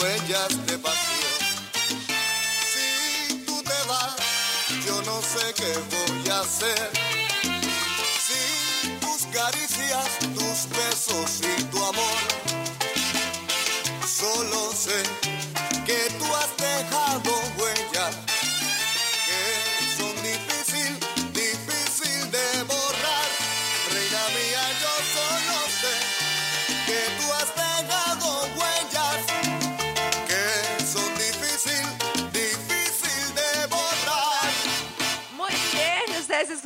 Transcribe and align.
Huellas 0.00 0.66
de 0.66 0.78
pasión. 0.78 1.40
Si 2.72 3.44
tú 3.46 3.62
te 3.62 3.88
vas, 3.88 4.16
yo 4.86 5.02
no 5.02 5.20
sé 5.22 5.54
qué 5.54 5.72
voy 5.94 6.30
a 6.30 6.40
hacer 6.40 6.90
sin 8.26 9.00
tus 9.00 9.26
caricias, 9.26 10.08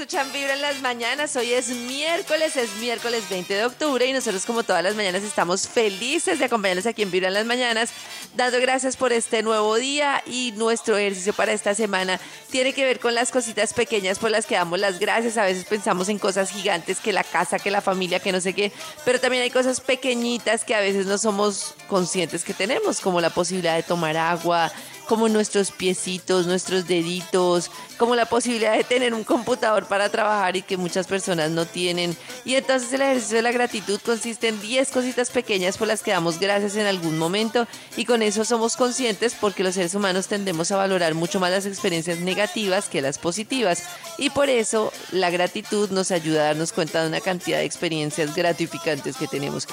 escuchan 0.05 0.31
Vibra 0.35 0.53
en 0.53 0.61
las 0.61 0.83
mañanas. 0.83 1.35
Hoy 1.35 1.55
es 1.55 1.71
miércoles, 1.71 2.59
es 2.59 2.77
miércoles 2.77 3.25
20 3.31 3.55
de 3.55 3.65
octubre 3.65 4.07
y 4.07 4.13
nosotros 4.13 4.45
como 4.45 4.63
todas 4.63 4.83
las 4.83 4.95
mañanas 4.97 5.23
estamos 5.23 5.67
felices 5.67 6.39
de 6.39 6.45
acompañarnos 6.45 6.85
aquí 6.85 7.01
en 7.01 7.11
Vibra 7.11 7.29
en 7.29 7.35
las 7.35 7.47
mañanas, 7.47 7.91
dando 8.37 8.61
gracias 8.61 8.99
por 8.99 9.15
este 9.15 9.43
nuevo 9.43 9.77
día 9.77 10.23
y 10.27 10.53
nuestro 10.57 10.99
ejercicio 10.99 11.33
para 11.33 11.53
esta 11.53 11.75
semana 11.75 12.21
tiene 12.51 12.75
que 12.75 12.85
ver 12.85 13.01
con 13.01 13.15
las 13.15 13.31
cositas 13.31 13.73
pequeñas 13.73 14.19
por 14.19 14.31
las 14.31 14.45
que 14.45 14.57
damos 14.57 14.79
las 14.79 14.99
gracias. 14.99 15.39
A 15.39 15.45
veces 15.45 15.65
pensamos 15.65 16.11
en 16.11 16.19
cosas 16.19 16.51
gigantes, 16.51 17.01
que 17.01 17.15
la 17.15 17.25
casa, 17.25 17.59
que 17.59 17.71
la 17.71 17.81
familia, 17.81 18.21
que 18.21 18.31
no 18.31 18.43
sé 18.43 18.53
qué, 18.53 18.73
pero 19.07 19.19
también 19.21 19.43
hay 19.43 19.51
cosas 19.51 19.81
pequeñitas 19.81 20.67
que 20.67 20.75
a 20.75 20.81
veces 20.81 21.07
no 21.07 21.17
somos 21.17 21.77
conscientes 21.89 22.45
que 22.45 22.53
tenemos, 22.53 23.01
como 23.01 23.23
la 23.23 23.31
posibilidad 23.31 23.75
de 23.75 23.83
tomar 23.83 24.19
agua, 24.19 24.71
como 25.09 25.29
nuestros 25.29 25.71
piecitos, 25.71 26.47
nuestros 26.47 26.87
deditos, 26.87 27.71
como 27.99 28.17
la 28.17 28.27
posibilidad 28.27 28.77
de 28.77 28.85
tener 28.85 29.15
un 29.15 29.25
computador 29.25 29.87
para 29.87 30.09
trabajar 30.09 30.57
y 30.57 30.63
que 30.63 30.77
muchas 30.77 31.07
personas 31.07 31.51
no 31.51 31.67
tienen. 31.67 32.17
Y 32.45 32.55
entonces 32.55 32.93
el 32.93 33.03
ejercicio 33.03 33.37
de 33.37 33.43
la 33.43 33.53
gratitud 33.53 34.01
consiste 34.05 34.49
en 34.49 34.61
10 34.61 34.91
cositas 34.91 35.31
pequeñas 35.31 35.79
por 35.79 35.89
las 35.89 36.03
que 36.03 36.11
damos 36.11 36.39
gracias 36.39 36.77
en 36.77 36.87
algún 36.87 37.19
momento 37.19 37.67
y 37.97 38.05
con 38.05 38.23
eso 38.23 38.45
somos 38.45 38.77
conscientes 38.77 39.35
porque 39.41 39.63
los 39.63 39.75
seres 39.75 39.95
humanos 39.95 40.27
tendemos 40.27 40.71
a 40.73 40.77
valorar 40.77 41.15
mucho 41.15 41.41
más 41.41 41.51
las 41.51 41.67
experiencias 41.67 42.19
negativas 42.21 42.89
que 42.89 43.03
las 43.03 43.19
positivas 43.19 43.83
y 44.19 44.31
por 44.31 44.49
eso 44.49 44.93
la 45.13 45.31
gratitud 45.31 45.91
nos 45.91 46.11
ayuda 46.11 46.43
a 46.43 46.45
darnos 46.47 46.73
cuenta 46.73 47.03
de 47.03 47.09
una 47.09 47.21
cantidad 47.21 47.59
de 47.59 47.65
experiencias 47.65 48.35
gratificantes 48.35 49.17
que 49.17 49.27
tenemos. 49.27 49.67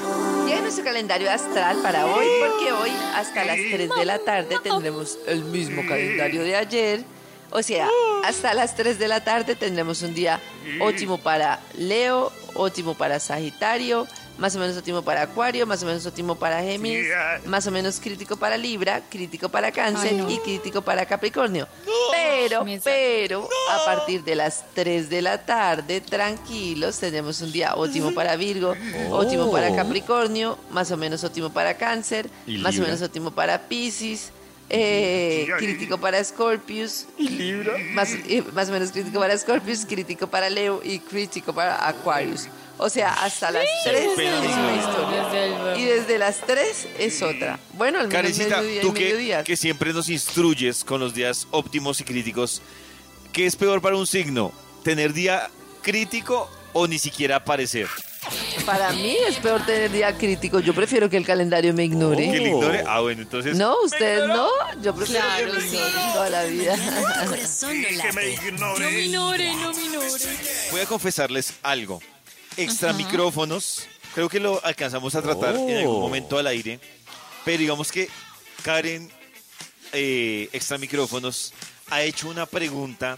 Llega 0.45 0.61
nuestro 0.61 0.83
calendario 0.83 1.31
astral 1.31 1.77
para 1.81 2.05
hoy 2.05 2.25
porque 2.39 2.71
hoy 2.71 2.91
hasta 3.15 3.45
las 3.45 3.57
3 3.57 3.89
de 3.97 4.05
la 4.05 4.19
tarde 4.19 4.57
tendremos 4.63 5.17
el 5.27 5.43
mismo 5.45 5.85
calendario 5.87 6.43
de 6.43 6.55
ayer. 6.55 7.03
O 7.51 7.61
sea, 7.61 7.87
hasta 8.23 8.53
las 8.53 8.75
3 8.75 8.97
de 8.97 9.07
la 9.07 9.23
tarde 9.23 9.55
tendremos 9.55 10.01
un 10.03 10.13
día 10.13 10.39
óptimo 10.79 11.17
para 11.17 11.59
Leo, 11.77 12.31
óptimo 12.55 12.93
para 12.93 13.19
Sagitario, 13.19 14.07
más 14.37 14.55
o 14.55 14.59
menos 14.59 14.77
óptimo 14.77 15.01
para 15.01 15.23
Acuario, 15.23 15.67
más 15.67 15.83
o 15.83 15.85
menos 15.85 16.05
óptimo 16.05 16.35
para 16.35 16.61
Géminis, 16.61 17.07
más 17.45 17.67
o 17.67 17.71
menos 17.71 17.99
crítico 17.99 18.37
para 18.37 18.57
Libra, 18.57 19.01
crítico 19.09 19.49
para 19.49 19.71
Cáncer 19.71 20.11
Ay, 20.11 20.17
no. 20.17 20.29
y 20.29 20.37
crítico 20.39 20.81
para 20.81 21.05
Capricornio. 21.05 21.67
Pero, 22.11 22.65
pero, 22.83 23.49
a 23.69 23.85
partir 23.85 24.23
de 24.23 24.35
las 24.35 24.63
3 24.73 25.09
de 25.09 25.21
la 25.21 25.45
tarde, 25.45 26.01
tranquilos, 26.01 26.99
tenemos 26.99 27.41
un 27.41 27.51
día 27.51 27.75
óptimo 27.75 28.13
para 28.13 28.35
Virgo, 28.35 28.75
óptimo 29.11 29.51
para 29.51 29.75
Capricornio, 29.75 30.57
más 30.71 30.89
o 30.91 30.97
menos 30.97 31.23
óptimo 31.23 31.51
para 31.51 31.75
Cáncer, 31.75 32.29
¿Y 32.47 32.57
más 32.57 32.77
o 32.79 32.81
menos 32.81 33.01
óptimo 33.01 33.31
para 33.31 33.67
Pisces, 33.67 34.31
eh, 34.73 35.47
crítico 35.57 35.97
para 35.97 36.23
Scorpius, 36.23 37.05
más, 37.93 38.13
eh, 38.13 38.41
más 38.53 38.69
o 38.69 38.71
menos 38.71 38.91
crítico 38.91 39.19
para 39.19 39.37
Scorpius, 39.37 39.85
crítico 39.85 40.27
para 40.27 40.49
Leo 40.49 40.81
y 40.83 40.99
crítico 40.99 41.53
para 41.53 41.87
Aquarius. 41.87 42.47
O 42.77 42.89
sea, 42.89 43.11
hasta 43.13 43.51
las 43.51 43.65
3 43.83 43.95
es 43.95 44.17
una 44.17 44.75
historia. 44.75 45.77
Y 45.77 45.85
desde 45.85 46.17
las 46.17 46.39
3 46.39 46.87
es 46.97 47.21
otra. 47.21 47.59
Bueno, 47.73 47.99
al 47.99 48.07
menos 48.07 48.21
Karencita, 48.21 48.61
mediodía 48.61 48.79
y 48.79 48.81
tú 48.81 48.93
que, 48.93 49.43
que 49.45 49.57
siempre 49.57 49.93
nos 49.93 50.09
instruyes 50.09 50.83
con 50.85 51.01
los 51.01 51.13
días 51.13 51.47
óptimos 51.51 51.99
y 51.99 52.05
críticos, 52.05 52.61
¿qué 53.33 53.45
es 53.45 53.57
peor 53.57 53.81
para 53.81 53.97
un 53.97 54.07
signo? 54.07 54.53
¿Tener 54.83 55.13
día 55.13 55.49
crítico 55.83 56.49
o 56.73 56.87
ni 56.87 56.97
siquiera 56.97 57.35
aparecer? 57.35 57.87
Para 58.65 58.91
mí 58.93 59.15
es 59.27 59.37
peor 59.37 59.65
tener 59.65 59.91
día 59.91 60.17
crítico. 60.17 60.59
Yo 60.59 60.73
prefiero 60.73 61.09
que 61.09 61.17
el 61.17 61.25
calendario 61.25 61.73
me 61.73 61.83
ignore. 61.85 62.31
¿Que 62.31 62.39
le 62.39 62.49
ignore? 62.49 62.83
Ah, 62.87 62.99
bueno, 63.01 63.21
entonces... 63.23 63.55
No, 63.57 63.75
ustedes 63.83 64.27
no. 64.27 64.47
Yo 64.81 64.93
prefiero 64.95 65.21
que 65.21 65.43
Claro, 65.43 65.53
me 65.53 65.61
sí. 65.61 65.75
ignoren 65.77 66.13
toda 66.13 66.29
la 66.29 66.43
vida. 66.45 66.75
Corazón 67.27 67.81
no 67.81 67.89
late. 67.91 68.51
No 68.53 68.75
minore, 68.91 69.53
no 69.55 69.73
minore. 69.73 70.09
Voy 70.71 70.81
a 70.81 70.85
confesarles 70.85 71.53
algo. 71.63 72.01
Extra 72.57 72.93
micrófonos, 72.93 73.87
creo 74.13 74.27
que 74.29 74.39
lo 74.39 74.63
alcanzamos 74.65 75.15
a 75.15 75.21
tratar 75.21 75.55
en 75.55 75.77
algún 75.77 76.01
momento 76.01 76.37
al 76.37 76.47
aire, 76.47 76.79
pero 77.45 77.57
digamos 77.59 77.91
que 77.91 78.09
Karen, 78.63 79.09
eh, 79.93 80.49
extra 80.51 80.77
micrófonos, 80.77 81.53
ha 81.89 82.03
hecho 82.03 82.27
una 82.27 82.45
pregunta 82.45 83.17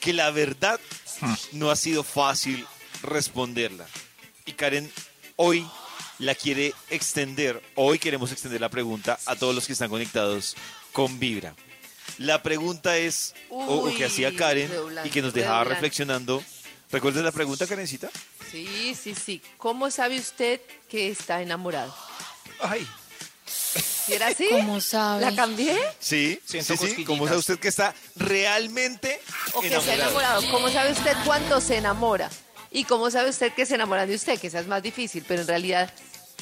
que 0.00 0.12
la 0.12 0.30
verdad 0.32 0.80
no 1.52 1.70
ha 1.70 1.76
sido 1.76 2.02
fácil 2.02 2.66
responderla. 3.02 3.86
Y 4.46 4.52
Karen 4.52 4.90
hoy 5.36 5.66
la 6.18 6.34
quiere 6.34 6.74
extender, 6.90 7.62
hoy 7.74 7.98
queremos 7.98 8.30
extender 8.32 8.60
la 8.60 8.68
pregunta 8.68 9.18
a 9.26 9.36
todos 9.36 9.54
los 9.54 9.66
que 9.66 9.72
están 9.72 9.88
conectados 9.90 10.54
con 10.92 11.18
Vibra. 11.18 11.54
La 12.18 12.42
pregunta 12.42 12.96
es, 12.96 13.34
o, 13.50 13.64
o 13.64 13.84
que 13.88 13.96
Uy, 13.96 14.02
hacía 14.02 14.34
Karen 14.36 14.70
y 15.04 15.08
que 15.10 15.22
nos 15.22 15.32
dejaba 15.34 15.58
redoblante. 15.58 15.74
reflexionando. 15.74 16.44
¿Recuerdas 16.92 17.24
la 17.24 17.32
pregunta, 17.32 17.66
Karencita? 17.66 18.10
Sí, 18.50 18.94
sí, 18.94 19.14
sí. 19.14 19.42
¿Cómo 19.56 19.90
sabe 19.90 20.20
usted 20.20 20.60
que 20.88 21.08
está 21.08 21.42
enamorado? 21.42 21.92
Ay. 22.60 22.86
¿Sí 23.46 24.12
era 24.12 24.28
así? 24.28 24.46
¿Cómo 24.50 24.80
sabe? 24.80 25.22
¿La 25.22 25.34
cambié? 25.34 25.76
Sí, 25.98 26.38
Siento 26.44 26.76
sí, 26.76 26.94
sí. 26.94 27.04
¿Cómo 27.04 27.26
sabe 27.26 27.38
usted 27.38 27.58
que 27.58 27.68
está 27.68 27.94
realmente 28.14 29.20
¿O 29.54 29.60
que 29.62 29.70
se 29.70 29.74
ha 29.74 29.78
enamorado? 29.94 30.02
enamorado? 30.40 30.50
¿Cómo 30.52 30.68
sabe 30.70 30.92
usted 30.92 31.16
cuánto 31.24 31.60
se 31.60 31.78
enamora? 31.78 32.30
¿Y 32.74 32.82
cómo 32.84 33.08
sabe 33.08 33.30
usted 33.30 33.52
que 33.52 33.64
se 33.66 33.76
enamora 33.76 34.04
de 34.04 34.16
usted? 34.16 34.36
Que 34.38 34.48
esa 34.48 34.58
es 34.58 34.66
más 34.66 34.82
difícil, 34.82 35.24
pero 35.26 35.42
en 35.42 35.46
realidad, 35.46 35.90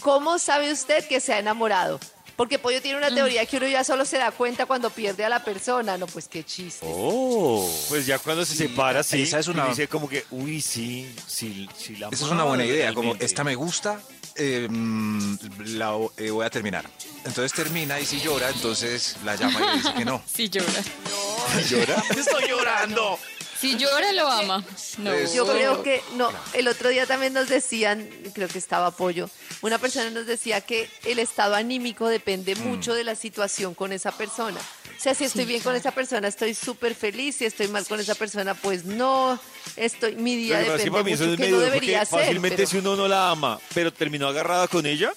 ¿cómo 0.00 0.38
sabe 0.38 0.72
usted 0.72 1.06
que 1.06 1.20
se 1.20 1.34
ha 1.34 1.38
enamorado? 1.38 2.00
Porque 2.36 2.58
Pollo 2.58 2.80
tiene 2.80 2.96
una 2.96 3.14
teoría 3.14 3.44
que 3.44 3.58
uno 3.58 3.68
ya 3.68 3.84
solo 3.84 4.06
se 4.06 4.16
da 4.16 4.30
cuenta 4.30 4.64
cuando 4.64 4.88
pierde 4.88 5.26
a 5.26 5.28
la 5.28 5.44
persona. 5.44 5.98
No, 5.98 6.06
pues 6.06 6.28
qué 6.28 6.42
chiste. 6.42 6.86
Oh, 6.88 7.70
pues 7.90 8.06
ya 8.06 8.18
cuando 8.18 8.46
se 8.46 8.56
separa, 8.56 9.02
sí. 9.02 9.20
esa 9.22 9.38
es 9.40 9.46
una- 9.48 9.66
y 9.66 9.68
dice 9.68 9.88
como 9.88 10.08
que, 10.08 10.24
uy, 10.30 10.62
sí, 10.62 11.14
sí, 11.26 11.68
sí 11.76 11.96
la 11.96 12.08
Esa 12.08 12.24
es 12.24 12.30
una 12.30 12.44
buena 12.44 12.64
idea, 12.64 12.94
como 12.94 13.14
esta 13.16 13.44
me 13.44 13.54
gusta, 13.54 14.00
eh, 14.34 14.66
mm, 14.70 15.36
la 15.76 15.94
eh, 16.16 16.30
voy 16.30 16.46
a 16.46 16.50
terminar. 16.50 16.88
Entonces 17.26 17.52
termina 17.52 18.00
y 18.00 18.06
si 18.06 18.18
llora, 18.20 18.48
entonces 18.48 19.16
la 19.22 19.36
llama 19.36 19.60
y 19.60 19.66
le 19.66 19.72
dice 19.82 19.92
que 19.94 20.04
no. 20.06 20.22
Sí 20.34 20.48
llora. 20.48 20.82
¿Llora? 21.68 22.02
Estoy 22.16 22.48
llorando. 22.48 23.18
Si 23.62 23.76
llora, 23.78 24.12
lo 24.12 24.28
ama. 24.28 24.64
No. 24.98 25.12
Es- 25.12 25.32
Yo 25.34 25.46
creo 25.46 25.82
que, 25.82 26.02
no, 26.16 26.30
el 26.52 26.68
otro 26.68 26.88
día 26.90 27.06
también 27.06 27.32
nos 27.32 27.48
decían, 27.48 28.08
creo 28.34 28.48
que 28.48 28.58
estaba 28.58 28.88
apoyo, 28.88 29.30
una 29.62 29.78
persona 29.78 30.10
nos 30.10 30.26
decía 30.26 30.60
que 30.60 30.90
el 31.04 31.18
estado 31.18 31.54
anímico 31.54 32.08
depende 32.08 32.54
Mm. 32.56 32.66
mucho 32.66 32.92
de 32.94 33.04
la 33.04 33.14
situación 33.14 33.74
con 33.74 33.92
esa 33.92 34.12
persona. 34.12 34.58
O 34.60 35.00
sea, 35.02 35.14
si 35.14 35.24
estoy 35.24 35.44
bien 35.46 35.62
con 35.62 35.74
esa 35.74 35.90
persona, 35.92 36.28
estoy 36.28 36.54
súper 36.54 36.94
feliz, 36.94 37.36
si 37.36 37.44
estoy 37.44 37.68
mal 37.68 37.86
con 37.86 37.98
esa 38.00 38.14
persona, 38.14 38.54
pues 38.54 38.84
no, 38.84 39.38
estoy, 39.76 40.16
mi 40.16 40.36
día 40.36 40.60
es 40.60 40.66
depende 40.66 40.90
para 40.90 41.04
mí 41.04 41.12
eso 41.12 41.22
mucho, 41.24 41.32
es 41.32 41.36
que 41.38 41.42
medio 41.44 41.56
no 41.56 41.62
debería 41.62 42.04
ser. 42.04 42.18
fácilmente 42.20 42.56
pero- 42.58 42.68
si 42.68 42.76
uno 42.78 42.96
no 42.96 43.08
la 43.08 43.30
ama, 43.30 43.58
pero 43.74 43.92
terminó 43.92 44.28
agarrada 44.28 44.68
con 44.68 44.86
ella, 44.86 45.12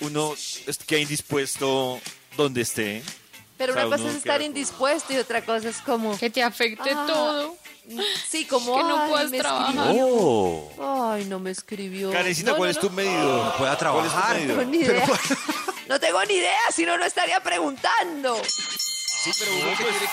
uno 0.00 0.34
es- 0.34 0.78
queda 0.86 1.00
indispuesto 1.00 2.00
donde 2.36 2.62
esté. 2.62 3.02
Pero 3.58 3.72
O 3.74 3.76
sea, 3.76 3.86
una 3.86 3.96
cosa 3.96 4.10
es 4.10 4.16
estar 4.16 4.38
queda- 4.38 4.46
indispuesto 4.46 5.12
y 5.12 5.16
otra 5.18 5.44
cosa 5.44 5.68
es 5.68 5.76
como, 5.78 6.18
Que 6.18 6.30
te 6.30 6.42
afecte 6.42 6.90
Ah. 6.90 7.04
todo. 7.06 7.56
Sí, 8.28 8.44
como, 8.46 8.76
Que 8.76 8.82
no 8.84 8.98
"Ay, 9.02 9.10
puedas 9.10 9.30
me 9.30 9.38
trabajar". 9.38 9.86
escribió. 9.86 10.70
Ay, 11.10 11.24
no 11.26 11.38
me 11.40 11.50
escribió. 11.50 12.10
Karencita, 12.12 12.50
No, 12.52 12.56
¿cuál 12.56 12.68
no, 12.68 12.72
es 12.72 12.78
tu 12.80 12.90
medido? 12.90 13.44
No 13.44 13.56
pueda 13.56 13.56
¿Cuál 13.56 13.72
es 13.72 13.78
tu 13.78 13.78
trabajar. 13.78 14.40
No 14.40 14.46
tengo 14.46 14.64
ni 14.64 14.78
idea. 14.78 15.06
No 15.88 16.00
tengo 16.00 16.24
ni 16.24 16.34
idea, 16.34 16.58
si 16.74 16.86
no, 16.86 16.96
no 16.96 17.04
estaría 17.04 17.40
preguntando. 17.42 18.40
Sí, 18.44 19.30
pero 19.38 19.52
uno 19.52 19.70
que 19.76 19.84
tiene 19.84 19.98
que- 19.98 20.08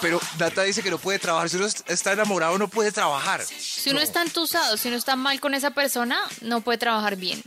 Pero 0.00 0.20
Nata 0.38 0.62
dice 0.62 0.82
que 0.82 0.90
no 0.90 0.96
puede 0.96 1.18
trabajar. 1.18 1.50
Si 1.50 1.56
uno 1.56 1.66
está 1.66 2.12
enamorado, 2.12 2.56
no 2.56 2.68
puede 2.68 2.90
trabajar. 2.90 3.42
Si 3.44 3.90
uno 3.90 4.00
está 4.00 4.22
entusado, 4.22 4.76
si 4.78 4.88
uno 4.88 4.96
está 4.96 5.16
mal 5.16 5.38
con 5.40 5.52
esa 5.54 5.72
persona, 5.72 6.22
no 6.40 6.62
puede 6.62 6.78
trabajar 6.78 7.16
bien. 7.16 7.42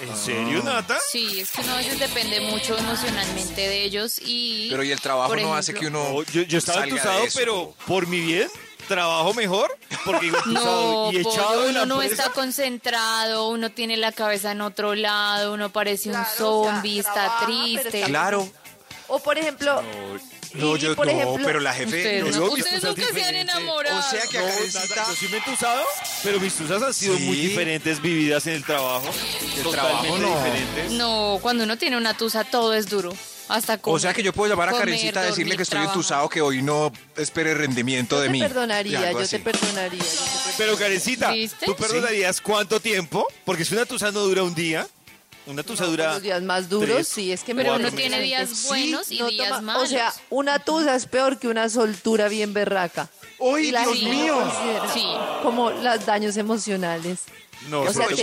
¿En 0.00 0.16
serio, 0.16 0.62
Nata? 0.62 0.96
Sí, 1.10 1.40
es 1.40 1.50
que 1.50 1.60
uno 1.62 1.72
a 1.72 1.76
veces 1.78 1.98
depende 1.98 2.40
mucho 2.40 2.76
emocionalmente 2.78 3.60
de 3.62 3.82
ellos 3.82 4.20
y... 4.24 4.68
Pero 4.70 4.84
y 4.84 4.92
el 4.92 5.00
trabajo 5.00 5.30
por 5.30 5.40
no 5.42 5.54
hace 5.54 5.74
que 5.74 5.88
uno. 5.88 6.02
No, 6.12 6.22
yo, 6.24 6.42
yo 6.42 6.58
estaba 6.58 6.84
entusado, 6.84 7.24
pero 7.34 7.74
por 7.86 8.06
mi 8.06 8.20
bien, 8.20 8.48
trabajo 8.86 9.34
mejor, 9.34 9.76
porque 10.04 10.26
digo 10.26 10.38
No, 10.46 11.10
y 11.12 11.16
echado 11.18 11.48
pollo, 11.48 11.60
de 11.62 11.72
la 11.72 11.82
uno 11.82 11.96
no 11.96 12.02
está 12.02 12.30
concentrado, 12.30 13.48
uno 13.48 13.70
tiene 13.72 13.96
la 13.96 14.12
cabeza 14.12 14.52
en 14.52 14.60
otro 14.60 14.94
lado, 14.94 15.52
uno 15.54 15.70
parece 15.70 16.10
un 16.10 16.14
Claro, 16.14 16.28
o 16.60 16.64
sea, 16.64 16.72
zombie, 16.74 16.98
está 17.00 17.12
trabaja, 17.14 17.46
triste. 17.46 17.88
está- 17.98 18.06
Claro. 18.06 18.48
O 19.08 19.18
por 19.20 19.36
ejemplo, 19.38 19.82
No, 19.82 20.20
y, 20.54 20.78
yo 20.78 20.94
por 20.96 21.06
no, 21.06 21.12
ejemplo, 21.12 21.46
pero 21.46 21.60
la 21.60 21.72
jefe. 21.74 21.96
Ustedes, 21.96 22.24
no, 22.36 22.46
no- 22.46 22.52
ustedes 22.52 22.82
nunca 22.82 23.02
se 23.12 23.24
han 23.24 23.34
enamorado. 23.34 23.98
O 23.98 24.10
sea 24.10 24.22
que 24.30 24.38
a 24.38 24.42
No, 24.42 24.48
Karencita- 24.48 25.06
yo 25.08 25.14
sí 25.14 25.26
me 25.28 25.34
he 25.36 25.38
entusado, 25.38 25.84
pero 26.22 26.40
mis 26.40 26.54
tusas 26.54 26.82
han 26.82 26.94
sido 26.94 27.16
Sí. 27.16 27.24
muy 27.24 27.36
diferentes 27.36 28.00
vividas 28.00 28.46
en 28.46 28.54
el 28.54 28.64
trabajo. 28.64 29.06
El 29.56 29.62
totalmente 29.62 29.72
trabajo 29.72 30.18
no. 30.18 30.36
diferentes. 30.36 30.92
No, 30.92 31.38
cuando 31.42 31.64
uno 31.64 31.76
tiene 31.78 31.96
una 31.96 32.16
tusa 32.16 32.44
todo 32.44 32.74
es 32.74 32.88
duro. 32.88 33.12
Hasta 33.50 33.80
O 33.84 33.98
sea 33.98 34.12
que 34.12 34.22
yo 34.22 34.34
puedo 34.34 34.50
llamar 34.52 34.68
a 34.68 34.72
comer, 34.72 34.88
Karencita 34.88 35.20
a 35.20 35.24
decirle 35.24 35.56
que 35.56 35.62
estoy 35.62 35.80
entusado, 35.82 36.28
que 36.28 36.42
hoy 36.42 36.60
no 36.60 36.92
espere 37.16 37.54
rendimiento 37.54 38.16
yo 38.16 38.20
de 38.20 38.28
mí. 38.28 38.40
Perdonaría, 38.40 39.10
yo 39.12 39.20
así. 39.20 39.38
te 39.38 39.42
perdonaría. 39.42 39.98
yo 39.98 40.04
te 40.04 40.14
perdonaría. 40.14 40.54
Pero 40.58 40.76
Karencita. 40.76 41.32
¿tú 41.64 41.74
perdonarías 41.74 42.42
cuánto 42.42 42.78
tiempo? 42.78 43.26
Porque 43.46 43.64
si 43.64 43.74
una 43.74 43.86
tusa 43.86 44.10
no 44.12 44.20
dura 44.20 44.42
un 44.42 44.54
día, 44.54 44.86
una 45.48 45.62
tusa 45.62 45.84
No, 45.84 45.90
dura... 45.90 46.12
Los 46.14 46.22
días 46.22 46.42
más 46.42 46.68
duros, 46.68 46.94
tres, 46.94 47.08
sí, 47.08 47.32
es 47.32 47.42
que 47.42 47.54
me 47.54 47.62
Pero 47.62 47.76
uno 47.76 47.90
tiene 47.92 48.20
días 48.20 48.66
buenos 48.68 49.10
y 49.10 49.18
no 49.18 49.28
días 49.28 49.48
toma- 49.48 49.60
malos. 49.60 49.82
O 49.84 49.86
sea, 49.86 50.12
una 50.30 50.58
tusa 50.58 50.94
es 50.94 51.06
peor 51.06 51.38
que 51.38 51.48
una 51.48 51.68
soltura 51.68 52.28
bien 52.28 52.52
berraca. 52.52 53.08
¡Uy, 53.38 53.70
Dios 53.70 53.86
gente 53.94 54.08
mío! 54.10 54.52
Sí. 54.92 55.04
Como 55.42 55.70
los 55.70 56.04
daños 56.06 56.36
emocionales. 56.36 57.20
No, 57.68 57.82
O 57.82 57.92
sea, 57.92 58.06
que. 58.06 58.14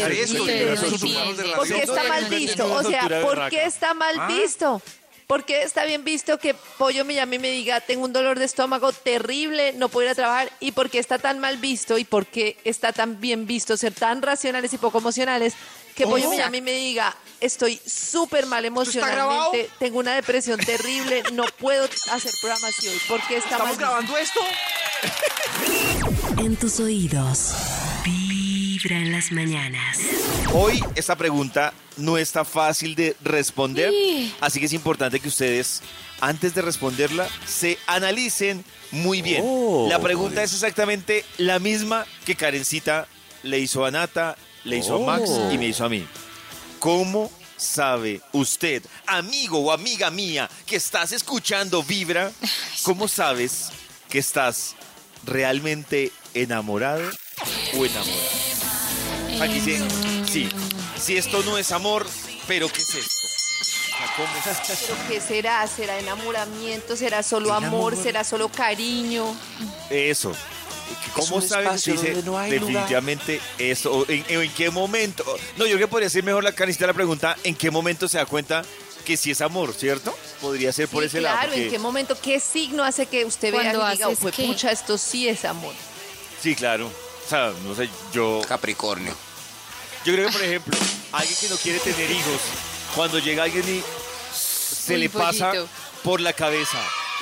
¿Por 1.55 1.67
qué 1.67 1.83
está 1.83 2.03
mal 2.03 2.23
no, 2.23 2.29
visto? 2.29 2.73
O 2.73 2.83
sea, 2.83 3.21
¿por 3.21 3.49
qué 3.49 3.65
está 3.65 3.93
mal 3.93 4.15
Ah. 4.19 4.27
visto? 4.27 4.81
¿Por 5.27 5.43
qué 5.43 5.63
está 5.63 5.85
bien 5.85 6.03
visto 6.03 6.37
que 6.37 6.53
Pollo 6.77 7.03
me 7.03 7.15
llame 7.15 7.37
y 7.37 7.39
me 7.39 7.49
diga, 7.49 7.81
tengo 7.81 8.05
un 8.05 8.13
dolor 8.13 8.37
de 8.37 8.45
estómago 8.45 8.91
terrible, 8.91 9.73
no 9.73 9.89
puedo 9.89 10.05
ir 10.05 10.11
a 10.11 10.15
trabajar? 10.15 10.51
¿Y 10.59 10.71
por 10.73 10.91
qué 10.91 10.99
está 10.99 11.17
tan 11.17 11.39
mal 11.39 11.57
visto? 11.57 11.97
¿Y 11.97 12.03
por 12.05 12.27
qué 12.27 12.57
está 12.63 12.93
tan 12.93 13.19
bien 13.19 13.47
visto 13.47 13.75
ser 13.75 13.91
tan 13.93 14.21
racionales 14.21 14.71
y 14.73 14.77
poco 14.77 14.99
emocionales? 14.99 15.55
Que 15.95 16.05
Pollo 16.05 16.29
me 16.29 16.37
llame 16.37 16.57
y 16.57 16.61
me 16.61 16.73
diga, 16.73 17.15
estoy 17.39 17.79
súper 17.85 18.45
mal 18.47 18.65
emocionalmente, 18.65 19.69
tengo 19.79 19.99
una 19.99 20.13
depresión 20.15 20.59
terrible, 20.59 21.23
no 21.33 21.45
puedo 21.57 21.85
hacer 21.85 22.31
programas 22.41 22.77
hoy. 22.79 22.99
¿Por 23.07 23.25
qué 23.27 23.37
está 23.37 23.51
¿Estamos 23.51 23.77
grabando 23.77 24.17
esto? 24.17 24.39
En 26.37 26.55
tus 26.57 26.79
oídos. 26.81 27.53
Vibra 28.03 28.97
en 28.97 29.11
las 29.13 29.31
mañanas. 29.31 29.99
Hoy 30.53 30.83
esta 30.95 31.15
pregunta 31.15 31.73
no 31.97 32.17
está 32.17 32.43
fácil 32.43 32.93
de 32.95 33.15
responder, 33.21 33.89
Sí. 33.91 34.33
así 34.41 34.59
que 34.59 34.65
es 34.65 34.73
importante 34.73 35.19
que 35.21 35.29
ustedes, 35.29 35.81
antes 36.19 36.53
de 36.53 36.61
responderla, 36.61 37.27
se 37.47 37.77
analicen 37.87 38.65
muy 38.91 39.21
bien. 39.21 39.41
Oh, 39.45 39.87
la 39.89 39.99
pregunta 39.99 40.43
es 40.43 40.51
exactamente 40.53 41.23
la 41.37 41.59
misma 41.59 42.05
que 42.25 42.35
Karencita 42.35 43.07
le 43.43 43.59
hizo 43.59 43.85
a 43.85 43.91
Nata, 43.91 44.35
le 44.65 44.77
hizo 44.77 44.95
a 44.95 44.99
Max 45.05 45.29
Oh. 45.29 45.51
y 45.51 45.57
me 45.57 45.67
hizo 45.67 45.85
a 45.85 45.89
mí. 45.89 46.05
¿Cómo 46.79 47.31
sabe 47.57 48.21
usted, 48.33 48.83
amigo 49.07 49.59
o 49.59 49.71
amiga 49.71 50.11
mía, 50.11 50.49
que 50.65 50.75
estás 50.75 51.11
escuchando 51.13 51.81
Vibra? 51.83 52.31
¿Cómo 52.83 53.07
sabes 53.07 53.69
que 54.09 54.19
estás 54.19 54.75
realmente 55.23 56.11
enamorado 56.33 57.01
o 57.77 57.85
enamorada? 57.85 59.43
Aquí 59.43 59.59
dice, 59.59 59.83
sí, 60.29 60.49
si 60.99 61.17
esto 61.17 61.41
no 61.43 61.57
es 61.57 61.71
amor, 61.71 62.05
pero 62.47 62.67
¿qué 62.69 62.81
es 62.81 62.95
esto? 62.95 63.27
O 63.61 63.97
sea, 63.97 64.13
¿cómo 64.15 64.27
es? 64.73 64.79
¿Pero 64.87 64.97
qué 65.09 65.21
será? 65.21 65.65
¿Será 65.67 65.97
enamoramiento? 65.99 66.95
¿Será 66.95 67.23
solo 67.23 67.53
amor? 67.53 67.95
¿Será 67.95 68.23
solo 68.23 68.49
cariño? 68.49 69.35
Eso. 69.89 70.31
¿Cómo 71.13 71.41
sabes? 71.41 71.83
Dice, 71.85 72.21
no 72.25 72.37
hay 72.37 72.51
lugar. 72.51 72.65
definitivamente 72.65 73.41
esto. 73.57 73.91
o 73.93 74.05
¿En, 74.09 74.25
en 74.27 74.51
qué 74.53 74.69
momento? 74.69 75.23
No, 75.57 75.65
yo 75.65 75.75
creo 75.75 75.87
que 75.87 75.91
podría 75.91 76.09
ser 76.09 76.23
mejor 76.23 76.43
la 76.43 76.51
canista 76.53 76.85
la 76.87 76.93
pregunta, 76.93 77.37
¿en 77.43 77.55
qué 77.55 77.71
momento 77.71 78.07
se 78.07 78.17
da 78.17 78.25
cuenta 78.25 78.63
que 79.05 79.15
sí 79.17 79.31
es 79.31 79.41
amor, 79.41 79.73
cierto? 79.73 80.17
Podría 80.41 80.73
ser 80.73 80.87
por 80.87 81.03
Sí, 81.03 81.07
ese 81.07 81.19
claro, 81.19 81.35
lado. 81.37 81.47
porque- 81.49 81.63
¿en 81.65 81.71
qué 81.71 81.79
momento, 81.79 82.17
qué 82.21 82.39
signo 82.39 82.83
hace 82.83 83.05
que 83.05 83.23
usted 83.25 83.51
vea 83.51 83.73
y 83.73 83.95
diga, 83.97 84.09
pucha, 84.47 84.71
esto 84.71 84.97
sí 84.97 85.27
es 85.29 85.45
amor? 85.45 85.73
Sí, 86.41 86.55
claro. 86.55 86.87
O 86.87 87.29
sea, 87.29 87.53
no 87.63 87.73
sé, 87.75 87.89
yo... 88.13 88.41
Capricornio. 88.47 89.15
Yo 90.05 90.13
creo 90.13 90.27
que, 90.27 90.33
por 90.33 90.43
ejemplo, 90.43 90.77
alguien 91.11 91.37
que 91.39 91.49
no 91.49 91.57
quiere 91.57 91.79
tener 91.79 92.11
hijos, 92.11 92.39
cuando 92.95 93.17
llega 93.19 93.43
alguien 93.43 93.63
y 93.67 93.83
se 94.35 94.97
le 94.97 95.09
pasa 95.09 95.49
pollito. 95.51 95.67
por 96.03 96.21
la 96.21 96.33
cabeza 96.33 96.77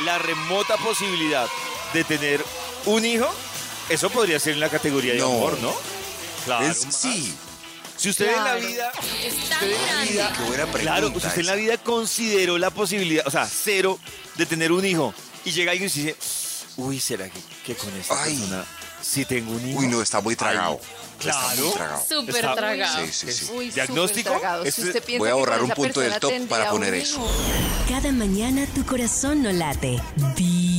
la 0.05 0.17
remota 0.17 0.75
posibilidad 0.77 1.47
de 1.93 2.03
tener 2.03 2.43
un 2.85 3.05
hijo, 3.05 3.33
eso 3.89 4.09
podría 4.09 4.39
ser 4.39 4.53
en 4.53 4.59
la 4.59 4.69
categoría 4.69 5.13
de 5.13 5.19
No. 5.19 5.27
amor, 5.27 5.57
¿no? 5.61 5.73
Claro. 6.45 6.65
Es- 6.67 6.85
sí. 6.89 7.33
Si 7.95 8.09
usted 8.09 8.27
en 8.29 8.35
la 8.35 8.43
Claro. 8.55 8.67
vida, 8.67 8.91
Es 9.23 9.35
tan 9.49 9.59
usted 9.59 9.71
en 9.71 9.71
la 9.81 9.87
grande. 9.93 10.11
vida- 10.11 10.33
Qué 10.35 10.43
buena 10.43 10.63
pregunta 10.65 10.79
claro, 10.81 11.07
si 11.09 11.15
usted 11.17 11.37
en 11.39 11.45
la 11.45 11.53
esa. 11.53 11.61
vida 11.61 11.77
consideró 11.77 12.57
la 12.57 12.69
posibilidad, 12.71 13.25
o 13.27 13.31
sea, 13.31 13.47
cero 13.47 13.99
de 14.35 14.45
tener 14.45 14.71
un 14.71 14.83
hijo, 14.85 15.13
y 15.45 15.51
llega 15.51 15.71
alguien 15.71 15.89
y 15.93 15.99
dice, 15.99 16.15
uy, 16.77 16.99
¿será 16.99 17.29
que, 17.29 17.39
que 17.65 17.75
con 17.75 17.95
esta 17.95 18.21
Ay. 18.23 18.35
persona 18.35 18.65
sí 19.01 19.25
tengo 19.25 19.51
un 19.53 19.69
hijo? 19.69 19.79
Uy, 19.79 19.87
no, 19.87 20.01
está 20.01 20.19
muy 20.21 20.35
tragado. 20.35 20.81
Está 21.19 21.31
claro. 21.31 21.63
muy 21.63 21.73
tragado. 21.73 22.05
Súper 22.09 22.35
Está- 22.35 22.55
tragado. 22.55 23.05
Sí, 23.05 23.11
sí, 23.13 23.31
sí. 23.31 23.51
Uy, 23.53 23.69
¿Diagnóstico? 23.69 24.29
tragado. 24.31 24.63
Si 24.63 24.69
Este- 24.69 24.81
usted 24.83 25.03
piensa 25.03 25.19
Voy 25.19 25.29
a 25.29 25.31
que 25.33 25.39
borrar 25.39 25.55
con 25.59 25.65
un 25.65 25.71
esa 25.71 25.75
punto 25.75 25.99
del 26.01 26.09
persona 26.09 26.19
top 26.19 26.29
tendría 26.31 26.49
para 26.57 26.73
un 26.73 26.79
poner 26.79 26.95
hijo. 26.95 27.31
Cada 27.87 28.11
mañana 28.11 28.65
tu 28.73 28.85
corazón 28.85 29.43
no 29.43 29.51
late. 29.51 30.01
Vibra. 30.35 30.72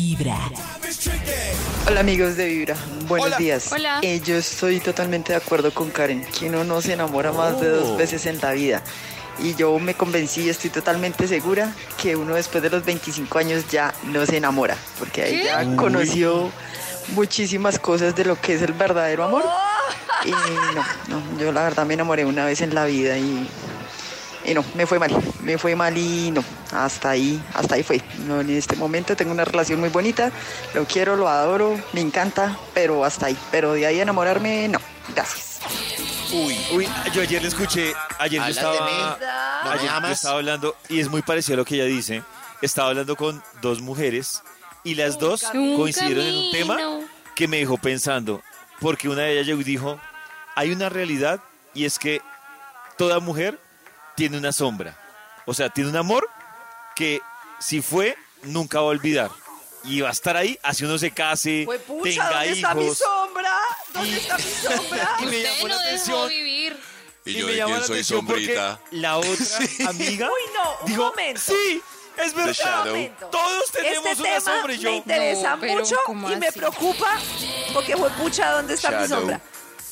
Hola 1.87 2.01
amigos 2.01 2.37
de 2.37 2.47
Vibra, 2.47 2.77
buenos 3.09 3.27
Hola. 3.27 3.37
días. 3.37 3.73
Hola. 3.73 3.99
Eh, 4.03 4.21
yo 4.25 4.37
estoy 4.37 4.79
totalmente 4.79 5.33
de 5.33 5.39
acuerdo 5.39 5.75
con 5.75 5.91
Karen, 5.91 6.25
que 6.27 6.49
uno 6.49 6.63
no 6.63 6.81
se 6.81 6.93
enamora 6.93 7.33
más 7.33 7.61
de 7.61 7.69
dos 7.69 7.97
veces 7.97 8.27
en 8.27 8.41
la 8.41 8.53
vida. 8.53 8.83
Y 9.43 9.57
yo 9.57 9.77
me 9.81 9.95
convencí 9.95 10.43
y 10.43 10.51
estoy 10.51 10.71
totalmente 10.71 11.27
segura 11.27 11.75
que 12.01 12.15
uno 12.15 12.37
después 12.37 12.63
de 12.63 12.71
los 12.71 12.85
25 12.85 13.39
años 13.39 13.65
ya 13.69 13.93
no 14.05 14.25
se 14.25 14.37
enamora, 14.37 14.77
porque 15.01 15.23
ahí 15.23 15.37
¿Qué? 15.39 15.45
ya 15.47 15.77
conoció 15.77 16.49
muchísimas 17.09 17.81
cosas 17.81 18.15
de 18.15 18.25
lo 18.25 18.41
que 18.41 18.55
es 18.55 18.63
el 18.63 18.73
verdadero 18.73 19.25
amor. 19.25 19.45
Y 20.25 20.31
no, 20.31 20.85
no, 21.09 21.39
yo 21.39 21.53
la 21.53 21.65
verdad 21.65 21.85
me 21.85 21.93
enamoré 21.93 22.25
una 22.25 22.47
vez 22.47 22.63
en 22.63 22.75
la 22.75 22.87
vida 22.87 23.19
y, 23.19 23.47
y 24.45 24.55
no, 24.55 24.65
me 24.75 24.87
fue 24.87 24.99
mal, 24.99 25.11
me 25.43 25.59
fue 25.59 25.75
mal 25.75 25.97
y 25.97 26.31
no, 26.31 26.45
hasta 26.73 27.11
ahí, 27.11 27.43
hasta 27.55 27.77
ahí 27.77 27.83
fue. 27.83 28.03
No, 28.27 28.41
en 28.41 28.51
este 28.51 28.77
momento 28.77 29.17
tengo 29.17 29.33
una 29.33 29.45
relación 29.45 29.81
muy 29.81 29.89
bonita, 29.89 30.31
lo 30.75 30.85
quiero, 30.85 31.17
lo 31.17 31.29
adoro, 31.29 31.81
me 31.93 32.01
encanta, 32.01 32.59
pero 32.75 33.05
hasta 33.05 33.27
ahí. 33.27 33.39
Pero 33.51 33.73
de 33.73 33.87
ahí 33.87 33.99
a 33.99 34.03
enamorarme, 34.03 34.69
no, 34.69 34.79
gracias. 35.15 35.61
Uy, 36.33 36.59
uy, 36.73 36.89
yo 37.13 37.23
ayer 37.23 37.41
le 37.41 37.49
escuché, 37.49 37.95
ayer 38.19 38.43
yo 38.43 38.49
estaba, 38.49 39.19
ayer 39.71 39.91
yo 40.03 40.09
estaba 40.09 40.37
hablando, 40.37 40.77
y 40.89 41.01
es 41.01 41.09
muy 41.09 41.23
parecido 41.23 41.55
a 41.55 41.57
lo 41.59 41.65
que 41.65 41.77
ella 41.77 41.85
dice, 41.85 42.23
estaba 42.61 42.89
hablando 42.89 43.17
con 43.17 43.43
dos 43.63 43.81
mujeres, 43.81 44.43
y 44.83 44.97
las 44.97 45.19
dos 45.19 45.45
coincidieron 45.53 46.25
en 46.27 46.35
un 46.35 46.51
tema 46.51 46.79
que 47.35 47.49
me 47.49 47.59
dejó 47.59 47.79
pensando, 47.79 48.43
porque 48.81 49.09
una 49.09 49.23
de 49.23 49.33
ellas 49.33 49.47
llegó 49.47 49.61
y 49.61 49.65
dijo, 49.65 50.01
hay 50.57 50.73
una 50.73 50.89
realidad, 50.89 51.41
y 51.73 51.85
es 51.85 51.99
que 51.99 52.21
toda 52.99 53.21
mujer 53.21 53.59
tiene 54.17 54.39
una 54.39 54.53
sombra, 54.53 54.97
o 55.47 55.55
sea, 55.55 55.69
tiene 55.71 55.91
un 55.91 55.97
amor 55.97 56.29
que 56.95 57.21
si 57.59 57.83
fue, 57.83 58.17
nunca 58.43 58.79
va 58.79 58.85
a 58.85 58.89
olvidar, 58.89 59.31
y 59.85 60.01
va 60.01 60.09
a 60.09 60.13
estar 60.13 60.37
ahí, 60.37 60.59
así 60.63 60.85
uno 60.85 60.97
se 60.99 61.11
case, 61.11 61.63
Pues 61.67 61.81
pucha, 61.83 62.11
tenga 62.11 62.31
¿dónde 62.31 62.51
está 62.53 62.75
mi 62.75 62.85
hijos. 62.85 62.99
sombra? 62.99 63.53
¿Dónde 63.93 64.09
Y- 64.11 64.15
está 64.15 64.37
mi 64.39 64.43
sombra? 64.63 65.17
Y 65.21 65.25
me 65.27 65.43
llamó 65.43 65.69
la 65.69 65.75
atención. 65.77 66.29
vivir. 66.29 66.81
Y 67.27 67.33
yo 67.35 67.47
me 67.47 67.53
quién 67.55 67.71
la 67.71 67.77
soy 67.83 67.95
atención 67.97 68.27
porque 68.27 68.55
sombrita. 68.55 68.81
La 68.91 69.17
otra 69.17 69.35
amiga 69.89 70.29
Uy, 70.29 70.53
no, 70.55 70.77
un 70.83 70.87
dijo, 70.87 71.05
momento. 71.07 71.41
sí, 71.41 71.83
es 72.19 72.35
verdad. 72.35 72.85
Todos 73.31 73.71
tenemos 73.73 74.07
este 74.07 74.21
una 74.23 74.31
tema 74.31 74.41
sombra 74.41 74.75
y 74.75 74.79
yo. 74.79 74.91
me 74.91 74.97
interesa 74.99 75.57
No, 75.57 75.67
mucho 75.67 75.97
¿cómo 76.05 76.31
y 76.31 76.37
me 76.37 76.49
así? 76.49 76.59
preocupa 76.59 77.19
porque 77.73 77.97
fue 77.97 78.11
pucha, 78.11 78.51
¿dónde 78.53 78.75
está 78.75 78.91
mi 78.91 78.97
Shadow. 78.97 79.19
sombra? 79.21 79.41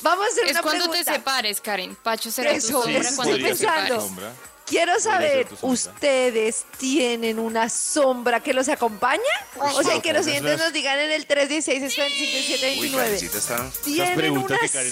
Vamos 0.03 0.27
a 0.27 0.29
hacer 0.31 0.45
Es 0.47 0.51
una 0.53 0.63
cuando 0.63 0.85
pregunta. 0.85 1.13
te 1.13 1.19
separes, 1.19 1.61
Karen. 1.61 1.97
Pacho 1.97 2.31
será 2.31 2.55
tu 2.55 2.61
sombra 2.61 2.99
eso 2.99 3.17
cuando 3.17 3.37
estoy 3.37 3.51
te 3.51 3.57
separes. 3.57 3.83
pensando. 3.89 4.01
sombra. 4.09 4.33
Quiero 4.65 4.99
saber. 5.01 5.49
¿ustedes 5.61 6.65
tienen 6.79 7.39
una 7.39 7.69
sombra 7.69 8.41
que 8.41 8.55
los 8.55 8.69
acompaña? 8.69 9.21
O 9.57 9.83
sea, 9.83 10.01
que 10.01 10.13
los 10.13 10.25
siguientes 10.25 10.59
nos 10.59 10.73
digan 10.73 10.99
en 10.99 11.11
el 11.13 11.27
316 11.27 11.93
645 11.93 12.81
Uy, 12.81 12.89
2729 12.89 13.05
Karencita 13.05 13.39
está... 13.39 13.83
tienen 13.85 14.17
preguntas 14.17 14.59
una 14.63 14.91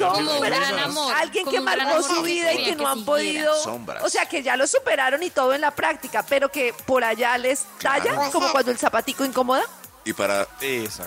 sombra, 0.92 1.18
alguien 1.18 1.46
que 1.46 1.60
marcó 1.60 2.02
su 2.02 2.20
vida 2.22 2.52
y 2.52 2.64
que 2.64 2.76
no 2.76 2.88
han 2.88 3.04
podido, 3.04 3.54
o 4.02 4.10
sea, 4.10 4.26
que 4.26 4.42
ya 4.42 4.56
lo 4.56 4.66
superaron 4.66 5.22
y 5.22 5.30
todo 5.30 5.54
en 5.54 5.60
la 5.62 5.70
práctica, 5.70 6.24
pero 6.28 6.50
que 6.50 6.74
por 6.84 7.02
allá 7.04 7.38
les 7.38 7.64
talla, 7.80 8.02
Claro. 8.12 8.30
como 8.32 8.50
cuando 8.52 8.72
el 8.72 8.78
zapatico 8.78 9.24
incomoda. 9.24 9.62
Y 10.04 10.12
para 10.12 10.46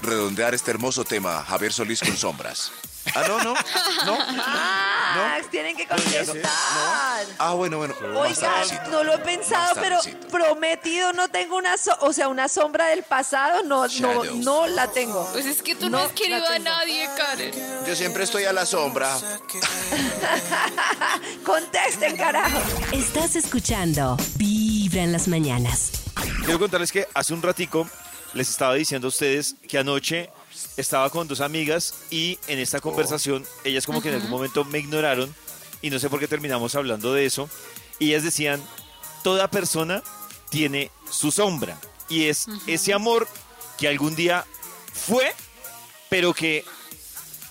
redondear 0.01 0.53
este 0.55 0.71
hermoso 0.71 1.03
tema, 1.03 1.43
Javier 1.43 1.73
Solís 1.73 1.99
con 1.99 2.15
sombras. 2.15 2.71
Ah, 3.15 3.23
no, 3.27 3.37
no, 3.43 3.53
no. 3.53 4.17
Ah, 4.45 5.37
tienen 5.51 5.75
que 5.75 5.85
contestar. 5.87 6.41
Ah, 7.37 7.53
bueno, 7.53 7.77
bueno. 7.77 7.93
más 8.01 8.37
Oiga, 8.37 8.41
tardecito. 8.53 8.89
no 8.89 9.03
lo 9.03 9.13
he 9.15 9.17
pensado, 9.19 9.73
pero 9.75 9.99
prometido 10.31 11.11
no 11.13 11.27
tengo 11.27 11.57
una, 11.57 11.77
so- 11.77 11.97
o 11.99 12.13
sea, 12.13 12.27
una 12.29 12.47
sombra 12.47 12.85
del 12.87 13.03
pasado, 13.03 13.61
no, 13.63 13.87
no, 13.99 14.23
no 14.35 14.67
la 14.67 14.87
tengo. 14.89 15.27
Pues 15.33 15.45
es 15.45 15.61
que 15.61 15.75
tú 15.75 15.89
no, 15.89 15.97
No, 15.99 16.03
has 16.05 16.13
querido 16.13 16.47
a 16.47 16.57
nadie, 16.59 17.07
Karen. 17.17 17.53
Yo 17.85 17.95
siempre 17.95 18.23
estoy 18.23 18.45
a 18.45 18.53
la 18.53 18.65
sombra. 18.65 19.13
Contesten, 21.43 22.17
carajo. 22.17 22.59
Estás 22.91 23.35
escuchando 23.35 24.17
Vibra 24.37 25.03
en 25.03 25.11
las 25.11 25.27
mañanas. 25.27 25.91
Quiero 26.45 26.59
contarles 26.59 26.91
que 26.91 27.07
hace 27.13 27.33
un 27.33 27.41
ratico 27.41 27.87
les 28.33 28.49
estaba 28.49 28.73
diciendo 28.75 29.07
a 29.07 29.09
ustedes 29.09 29.55
que 29.67 29.77
anoche 29.77 30.29
estaba 30.77 31.09
con 31.09 31.27
dos 31.27 31.41
amigas 31.41 31.93
y 32.09 32.39
en 32.47 32.59
esta 32.59 32.79
conversación 32.79 33.45
ellas 33.63 33.85
como 33.85 34.01
que 34.01 34.09
en 34.09 34.15
algún 34.15 34.29
momento 34.29 34.65
me 34.65 34.79
ignoraron 34.79 35.33
y 35.81 35.89
no 35.89 35.99
sé 35.99 36.09
por 36.09 36.19
qué 36.19 36.27
terminamos 36.27 36.75
hablando 36.75 37.13
de 37.13 37.25
eso. 37.25 37.49
Y 37.99 38.09
ellas 38.09 38.23
decían, 38.23 38.61
toda 39.23 39.49
persona 39.49 40.01
tiene 40.49 40.91
su 41.09 41.31
sombra 41.31 41.79
y 42.09 42.25
es 42.25 42.47
ese 42.67 42.93
amor 42.93 43.27
que 43.77 43.87
algún 43.87 44.15
día 44.15 44.45
fue, 44.93 45.33
pero 46.09 46.33
que 46.33 46.63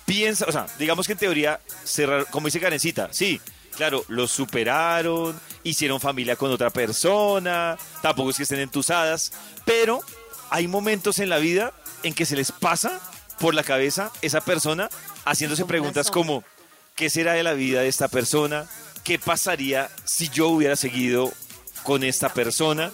piensa, 0.06 0.46
o 0.48 0.52
sea, 0.52 0.66
digamos 0.78 1.06
que 1.06 1.12
en 1.12 1.18
teoría, 1.18 1.60
cerrar, 1.84 2.26
como 2.30 2.46
dice 2.46 2.60
Karencita, 2.60 3.12
sí, 3.12 3.40
claro, 3.76 4.04
los 4.08 4.30
superaron, 4.30 5.38
hicieron 5.62 6.00
familia 6.00 6.36
con 6.36 6.50
otra 6.50 6.70
persona, 6.70 7.76
tampoco 8.02 8.30
es 8.30 8.36
que 8.36 8.42
estén 8.44 8.60
entusadas, 8.60 9.32
pero 9.64 10.00
hay 10.50 10.68
momentos 10.68 11.18
en 11.18 11.28
la 11.28 11.38
vida 11.38 11.72
en 12.02 12.14
que 12.14 12.26
se 12.26 12.36
les 12.36 12.52
pasa 12.52 13.00
por 13.38 13.54
la 13.54 13.62
cabeza 13.62 14.10
esa 14.22 14.40
persona 14.40 14.88
haciéndose 15.24 15.64
preguntas 15.64 16.10
como, 16.10 16.44
¿qué 16.94 17.10
será 17.10 17.32
de 17.34 17.42
la 17.42 17.52
vida 17.54 17.80
de 17.80 17.88
esta 17.88 18.08
persona? 18.08 18.66
¿Qué 19.04 19.18
pasaría 19.18 19.90
si 20.04 20.28
yo 20.28 20.48
hubiera 20.48 20.76
seguido 20.76 21.32
con 21.82 22.04
esta 22.04 22.28
persona? 22.32 22.92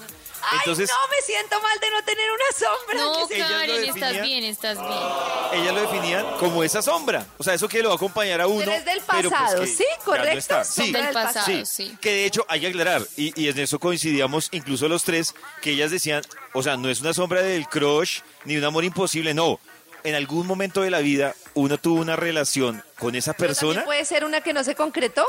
Entonces, 0.60 0.88
Ay, 0.90 0.96
no, 0.96 1.14
me 1.14 1.22
siento 1.22 1.60
mal 1.60 1.78
de 1.80 1.90
no 1.90 2.04
tener 2.04 2.30
una 2.30 2.58
sombra. 2.58 3.20
No, 3.20 3.28
¿Qué 3.28 3.34
Ellas 3.36 3.50
lo 3.50 3.56
Karen, 3.58 3.84
estás 3.84 3.94
definían. 4.00 4.22
bien, 4.22 4.44
estás 4.44 4.78
bien. 4.78 5.60
ellas 5.62 5.74
lo 5.74 5.80
definían 5.82 6.26
como 6.38 6.64
esa 6.64 6.80
sombra, 6.80 7.26
o 7.36 7.42
sea, 7.44 7.52
eso 7.52 7.68
que 7.68 7.82
lo 7.82 7.88
va 7.90 7.94
a 7.94 7.96
acompañar 7.96 8.40
a 8.40 8.46
uno. 8.46 8.60
Pero 8.60 8.72
es 8.72 8.84
del 8.84 9.00
pues 9.00 9.28
pasado, 9.28 9.60
que 9.60 9.66
¿sí? 9.66 9.84
no 9.98 10.04
¿Correcto? 10.04 10.38
está. 10.38 10.64
Sí, 10.64 10.80
Sombra 10.84 11.02
Del 11.04 11.12
pasado, 11.12 11.44
Sí, 11.46 11.62
sí. 11.66 11.98
que 12.00 12.12
de 12.12 12.24
hecho 12.24 12.46
hay 12.48 12.60
que 12.60 12.68
aclarar, 12.68 13.02
y, 13.16 13.38
y 13.38 13.48
en 13.48 13.58
eso 13.58 13.78
coincidíamos 13.78 14.48
incluso 14.52 14.88
los 14.88 15.02
tres, 15.04 15.34
que 15.60 15.72
ellas 15.72 15.90
decían, 15.90 16.22
o 16.54 16.62
sea, 16.62 16.78
no 16.78 16.88
es 16.88 17.00
una 17.02 17.12
sombra 17.12 17.42
del 17.42 17.68
crush 17.68 18.20
ni 18.46 18.56
un 18.56 18.64
amor 18.64 18.84
imposible, 18.84 19.34
no. 19.34 19.60
En 20.04 20.14
algún 20.14 20.46
momento 20.46 20.82
de 20.82 20.90
la 20.90 21.00
vida 21.00 21.34
uno 21.54 21.76
tuvo 21.78 22.00
una 22.00 22.16
relación 22.16 22.82
con 22.98 23.14
esa 23.14 23.32
¿También 23.32 23.48
persona. 23.48 23.84
puede 23.84 24.04
ser 24.04 24.24
una 24.24 24.40
que 24.40 24.52
no 24.52 24.62
se 24.64 24.74
concretó? 24.74 25.26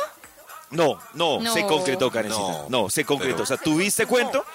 No, 0.71 0.99
no, 1.13 1.39
No. 1.39 1.53
se 1.53 1.65
concretó, 1.65 2.11
Karencita. 2.11 2.43
No, 2.43 2.83
No, 2.83 2.89
se 2.89 3.03
concretó. 3.03 3.33
pero- 3.37 3.43
O 3.43 3.47
sea, 3.47 3.57
tuviste 3.57 4.05
cuento. 4.05 4.45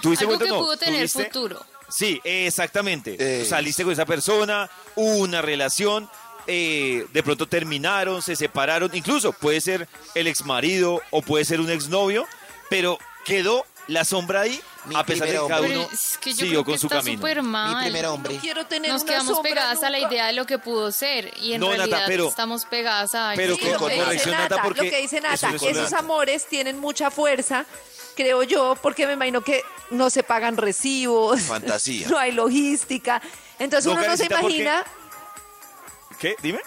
¿Tuviste 0.00 0.24
Algo 0.24 0.36
cuento? 0.36 0.44
que 0.44 0.50
No. 0.50 0.58
pudo 0.64 0.76
tener 0.76 0.98
¿Tuviste? 1.00 1.24
futuro. 1.24 1.64
Sí, 1.88 2.20
exactamente. 2.24 3.16
Eh. 3.18 3.44
Saliste 3.44 3.82
con 3.84 3.92
esa 3.92 4.06
persona, 4.06 4.68
hubo 4.94 5.16
una 5.18 5.42
relación, 5.42 6.08
eh, 6.46 7.06
de 7.12 7.22
pronto 7.22 7.46
terminaron, 7.48 8.22
se 8.22 8.36
separaron, 8.36 8.90
incluso 8.94 9.32
puede 9.32 9.60
ser 9.60 9.88
el 10.14 10.26
ex 10.28 10.44
marido 10.44 11.00
o 11.10 11.22
puede 11.22 11.44
ser 11.44 11.60
un 11.60 11.70
exnovio, 11.70 12.26
pero 12.70 12.98
quedó 13.24 13.64
la 13.88 14.04
sombra 14.04 14.40
ahí 14.40 14.60
Mi 14.86 14.96
a 14.96 15.04
pesar 15.04 15.28
de 15.28 15.34
que 15.34 15.38
primer 15.38 15.48
cada 15.56 15.62
uno 15.62 15.88
es 15.92 16.18
que 16.18 16.30
yo 16.30 16.36
siguió 16.38 16.64
creo 16.64 16.64
con 16.64 16.78
su 16.78 16.86
está 16.86 16.96
camino. 16.98 17.18
súper 17.18 17.42
mal. 17.42 18.04
hombre. 18.06 18.36
Quiero 18.38 18.66
tener 18.66 18.90
Nos 18.92 19.02
una 19.02 19.12
quedamos 19.12 19.34
sombra 19.36 19.50
pegadas 19.52 19.82
a 19.84 19.90
la 19.90 19.98
idea 20.00 20.26
de 20.26 20.32
lo 20.32 20.44
que 20.44 20.58
pudo 20.58 20.90
ser 20.90 21.32
y 21.40 21.52
en 21.52 21.60
No, 21.60 21.66
Nata, 21.68 21.76
realidad 21.78 22.04
pero- 22.08 22.28
estamos 22.28 22.64
pegadas 22.64 23.14
a 23.14 23.32
pero 23.36 23.56
que 23.56 23.62
Sí, 23.66 23.70
con 23.70 23.72
lo 23.74 23.78
no 23.80 23.86
que 23.86 23.92
pega. 23.94 24.04
corrección, 24.06 24.30
dice 24.32 24.42
Nata, 24.42 24.56
Nata, 24.56 24.62
porque 24.64 24.82
lo 24.84 24.90
que 24.90 25.02
dice 25.02 25.16
eso 25.18 25.28
Nata, 25.28 25.50
no 25.50 25.56
es 25.56 25.62
esos 25.62 25.92
amores 25.92 26.46
tienen 26.46 26.78
mucha 26.80 27.10
fuerza, 27.12 27.64
creo 28.16 28.42
yo, 28.42 28.76
porque 28.82 29.06
me 29.06 29.12
imagino 29.12 29.40
que 29.42 29.62
no 29.90 30.10
se 30.10 30.22
pagan 30.24 30.56
recibos, 30.56 31.42
Fantasía. 31.42 32.08
no 32.10 32.18
hay 32.18 32.32
logística. 32.32 33.22
Entonces 33.60 33.86
No, 33.86 33.92
uno 33.98 34.08
no 34.08 34.16
se 34.16 34.24
porque- 34.28 34.40
imagina, 34.42 34.84
¿Qué? 36.18 36.34
Dime. 36.42 36.60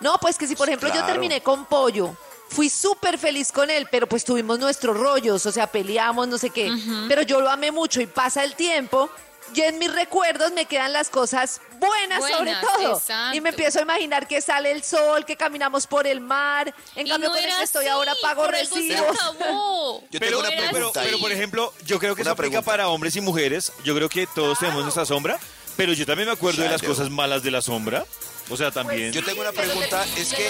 no, 0.00 0.16
pues 0.18 0.38
que 0.38 0.46
si 0.46 0.54
por 0.56 0.68
ejemplo 0.68 0.92
yo 0.94 1.04
terminé 1.04 1.42
con 1.42 1.66
Pollo, 1.66 2.16
fui 2.48 2.68
súper 2.70 3.18
feliz 3.18 3.52
con 3.52 3.70
él, 3.70 3.86
pero 3.90 4.06
pues 4.08 4.24
tuvimos 4.24 4.58
nuestros 4.58 4.96
rollos, 4.96 5.44
o 5.46 5.52
sea, 5.52 5.66
peleamos, 5.66 6.28
no 6.28 6.38
sé 6.38 6.50
qué, 6.50 6.72
pero 7.08 7.22
yo 7.22 7.40
lo 7.40 7.50
amé 7.50 7.70
mucho 7.72 8.00
y 8.00 8.06
pasa 8.06 8.44
el 8.44 8.54
tiempo. 8.54 9.10
Y 9.54 9.62
en 9.62 9.78
mis 9.78 9.90
recuerdos 9.90 10.52
me 10.52 10.66
quedan 10.66 10.92
las 10.92 11.08
cosas 11.08 11.62
buenas, 11.80 12.22
sobre 12.30 12.54
todo. 12.56 12.98
exacto. 12.98 13.34
Y 13.34 13.40
me 13.40 13.48
empiezo 13.48 13.78
a 13.78 13.82
imaginar 13.82 14.28
que 14.28 14.42
sale 14.42 14.70
el 14.70 14.82
sol, 14.82 15.24
que 15.24 15.36
caminamos 15.36 15.86
por 15.86 16.06
el 16.06 16.20
mar. 16.20 16.74
En 16.94 17.06
Y 17.06 17.10
cambio, 17.10 17.30
no 17.30 17.34
con 17.34 17.42
el 17.42 17.56
que 17.56 17.62
estoy 17.62 17.86
así, 17.86 17.88
ahora 17.90 18.12
pago 18.20 18.46
recibos. 18.46 19.16
Yo 20.10 20.20
Pero, 20.20 20.26
tengo 20.26 20.40
una 20.40 20.48
pero, 20.50 20.70
pregunta 20.70 21.00
pero, 21.02 21.16
ahí. 21.16 21.22
por 21.22 21.32
ejemplo, 21.32 21.72
yo 21.86 21.98
creo 21.98 22.14
que 22.14 22.20
Una 22.20 22.30
eso 22.30 22.32
aplica 22.34 22.50
pregunta. 22.60 22.70
para 22.70 22.88
hombres 22.88 23.16
y 23.16 23.22
mujeres. 23.22 23.72
Yo 23.84 23.94
creo 23.94 24.10
que 24.10 24.26
todos 24.26 24.58
tenemos 24.58 24.82
nuestra 24.82 25.06
sombra, 25.06 25.38
pero 25.78 25.94
yo 25.94 26.04
también 26.04 26.28
me 26.28 26.34
acuerdo 26.34 26.62
de 26.62 26.68
las 26.68 26.82
Shadow. 26.82 26.94
cosas 26.94 27.08
malas 27.10 27.42
de 27.42 27.50
la 27.50 27.62
sombra. 27.62 28.04
O 28.50 28.56
sea, 28.58 28.70
también. 28.70 29.12
Yo 29.12 29.24
tengo 29.24 29.40
una 29.40 29.52
Pero 29.52 29.68
pregunta, 29.72 30.04
es 30.14 30.34
que. 30.34 30.46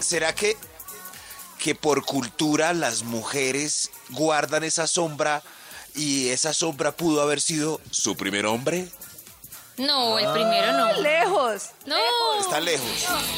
¿será 0.00 0.34
que, 0.34 0.56
que 1.58 1.74
por 1.74 2.04
cultura 2.04 2.72
las 2.72 3.02
mujeres 3.02 3.90
guardan 4.10 4.64
esa 4.64 4.86
sombra 4.86 5.42
y 5.94 6.28
esa 6.28 6.52
sombra 6.54 6.92
pudo 6.92 7.20
haber 7.22 7.40
sido 7.40 7.80
su 7.90 8.16
primer 8.16 8.46
hombre? 8.46 8.88
No, 9.76 10.18
el 10.18 10.26
primero 10.32 10.72
no. 10.72 10.92
Lejos. 11.00 11.62
No. 11.86 11.96
Está 12.40 12.60
lejos, 12.60 12.88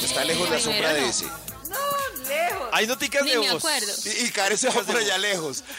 está 0.03 0.25
lejos 0.25 0.49
la 0.50 0.59
sombra 0.61 0.93
de 0.95 1.00
no. 1.03 1.07
ese. 1.07 1.25
No, 1.27 2.29
lejos. 2.29 2.69
Hay 2.73 2.87
noticas 2.87 3.23
Ni 3.25 3.31
de 3.33 3.39
me 3.41 3.50
voz. 3.53 3.57
acuerdo. 3.59 3.93
Y, 4.05 4.25
y 4.27 4.31
Karen 4.31 4.57
se 4.59 4.69
va 4.69 4.83
por 4.83 4.97
allá 4.97 5.19
lejos. 5.19 5.65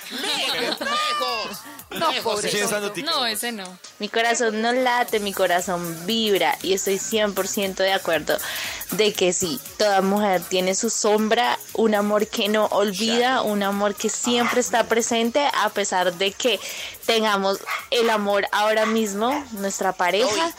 No, 1.91 2.09
pobre. 2.23 2.49
Sí, 2.49 2.57
esa 2.57 2.79
notica 2.79 3.09
No, 3.11 3.23
de 3.23 3.31
voz. 3.31 3.37
ese 3.37 3.51
no. 3.51 3.77
Mi 3.99 4.07
corazón 4.07 4.61
no 4.61 4.71
late, 4.71 5.19
mi 5.19 5.33
corazón 5.33 6.05
vibra 6.05 6.57
y 6.61 6.71
estoy 6.73 6.95
100% 6.95 7.75
de 7.75 7.91
acuerdo 7.91 8.37
de 8.91 9.13
que 9.13 9.33
sí, 9.33 9.59
toda 9.77 10.01
mujer 10.01 10.41
tiene 10.47 10.75
su 10.75 10.89
sombra, 10.89 11.57
un 11.73 11.95
amor 11.95 12.27
que 12.27 12.49
no 12.49 12.65
olvida, 12.67 13.41
un 13.41 13.63
amor 13.63 13.95
que 13.95 14.09
siempre 14.09 14.59
está 14.59 14.85
presente 14.85 15.47
a 15.53 15.69
pesar 15.69 16.13
de 16.13 16.31
que 16.31 16.59
tengamos 17.05 17.59
el 17.89 18.09
amor 18.09 18.47
ahora 18.51 18.85
mismo, 18.85 19.45
nuestra 19.53 19.93
pareja. 19.93 20.51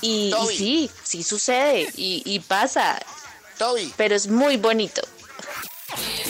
Y, 0.00 0.34
sí, 0.54 0.90
sí 1.02 1.22
sucede 1.22 1.90
y, 1.96 2.22
y 2.24 2.40
pasa, 2.40 2.98
Toby, 3.58 3.92
pero 3.96 4.14
es 4.14 4.28
muy 4.28 4.56
bonito. 4.56 5.02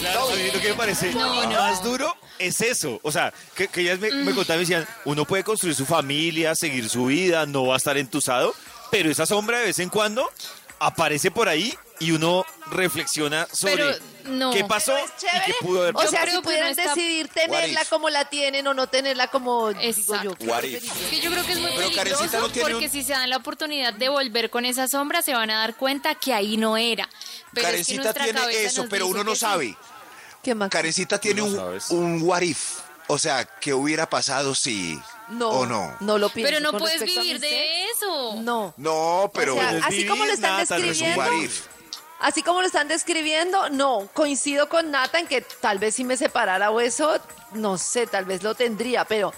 Claro, 0.00 0.30
a 0.30 0.34
mí 0.34 0.50
lo 0.52 0.60
que 0.60 0.68
me 0.68 0.74
parece 0.74 1.12
más 1.12 1.82
duro 1.82 2.14
es 2.38 2.60
eso. 2.60 3.00
O 3.02 3.10
sea, 3.10 3.32
que, 3.54 3.68
que 3.68 3.80
ellas 3.80 3.98
me, 3.98 4.10
me 4.10 4.34
contaban 4.34 4.60
y 4.62 4.66
decían, 4.66 4.86
uno 5.04 5.24
puede 5.24 5.42
construir 5.42 5.74
su 5.74 5.86
familia, 5.86 6.54
seguir 6.54 6.88
su 6.88 7.06
vida, 7.06 7.46
no 7.46 7.66
va 7.66 7.74
a 7.74 7.76
estar 7.78 7.96
entusado, 7.96 8.54
pero 8.90 9.10
esa 9.10 9.26
sombra 9.26 9.58
de 9.58 9.66
vez 9.66 9.78
en 9.78 9.88
cuando 9.88 10.30
aparece 10.78 11.30
por 11.30 11.48
ahí 11.48 11.76
y 11.98 12.10
uno 12.12 12.44
reflexiona 12.70 13.46
sobre 13.52 13.76
Pero, 13.76 13.96
no. 14.26 14.50
qué 14.52 14.64
pasó 14.64 14.92
y 14.98 15.40
qué 15.46 15.54
pudo 15.60 15.80
haber 15.82 15.96
O 15.96 16.02
Yo 16.02 16.08
sea, 16.10 16.26
si 16.26 16.40
pudieran 16.42 16.76
no 16.76 16.82
decidir 16.82 17.28
tenerla 17.28 17.84
como 17.86 18.10
la 18.10 18.26
tienen 18.26 18.66
o 18.66 18.74
no 18.74 18.86
tenerla 18.86 19.28
como 19.28 19.72
digo 19.72 19.80
yo. 20.22 20.32
Exacto. 20.32 20.36
¿qué 20.38 20.46
What 20.46 20.62
if? 20.64 20.70
preferirías? 20.80 20.96
Es 21.00 21.08
que 21.10 21.20
yo 21.20 21.30
creo 21.30 21.46
que 21.46 21.52
es 21.52 21.58
muy 21.60 21.70
Pero 21.76 21.88
peligroso 21.90 22.38
no 22.40 22.48
porque 22.60 22.74
un- 22.74 22.90
si 22.90 23.02
se 23.02 23.12
dan 23.12 23.30
la 23.30 23.38
oportunidad 23.38 23.94
de 23.94 24.08
volver 24.10 24.50
con 24.50 24.64
esa 24.66 24.88
sombra 24.88 25.22
se 25.22 25.32
van 25.32 25.50
a 25.50 25.60
dar 25.60 25.74
cuenta 25.76 26.14
que 26.16 26.34
ahí 26.34 26.56
no 26.58 26.76
era. 26.76 27.08
Pero 27.54 27.68
es 27.68 27.86
que 27.86 27.94
tiene 27.98 28.12
cabeza 28.12 28.50
eso, 28.60 28.86
pero 28.90 29.06
uno 29.06 29.24
no 29.24 29.30
que 29.30 29.36
sí. 29.36 29.40
sabe. 29.40 29.76
¿Qué 30.42 30.54
más? 30.54 30.68
Karencita 30.68 31.18
tiene 31.18 31.40
no 31.40 31.46
un, 31.46 31.80
un 31.90 32.22
what 32.22 32.42
if. 32.42 32.78
O 33.08 33.18
sea, 33.18 33.44
¿qué 33.44 33.72
hubiera 33.72 34.08
pasado 34.10 34.54
si? 34.54 34.98
No, 35.28 35.48
¿O 35.50 35.66
no? 35.66 35.94
No 36.00 36.18
lo 36.18 36.28
pienso. 36.28 36.52
Pero 36.52 36.60
no 36.72 36.78
puedes 36.78 37.02
vivir 37.02 37.40
de 37.40 37.84
eso. 37.90 38.34
No. 38.42 38.74
No, 38.76 39.30
pero 39.34 39.54
O 39.54 39.58
sea, 39.58 39.64
Bueno, 39.72 39.78
es 39.78 39.84
así 39.86 40.06
como 40.06 40.24
lo 40.24 40.32
están 40.32 40.60
es 40.60 40.68
describiendo, 40.68 41.22
así 42.20 42.42
como 42.42 42.60
lo 42.60 42.66
están 42.66 42.88
describiendo, 42.88 43.68
no, 43.70 44.08
coincido 44.12 44.68
con 44.68 44.90
Nata 44.90 45.18
en 45.18 45.26
que 45.26 45.40
tal 45.42 45.78
vez 45.78 45.94
si 45.96 46.04
me 46.04 46.16
separara 46.16 46.70
o 46.70 46.80
eso, 46.80 47.18
no 47.54 47.76
sé, 47.76 48.06
tal 48.06 48.24
vez 48.24 48.42
lo 48.42 48.54
tendría, 48.54 49.04
pero 49.04 49.32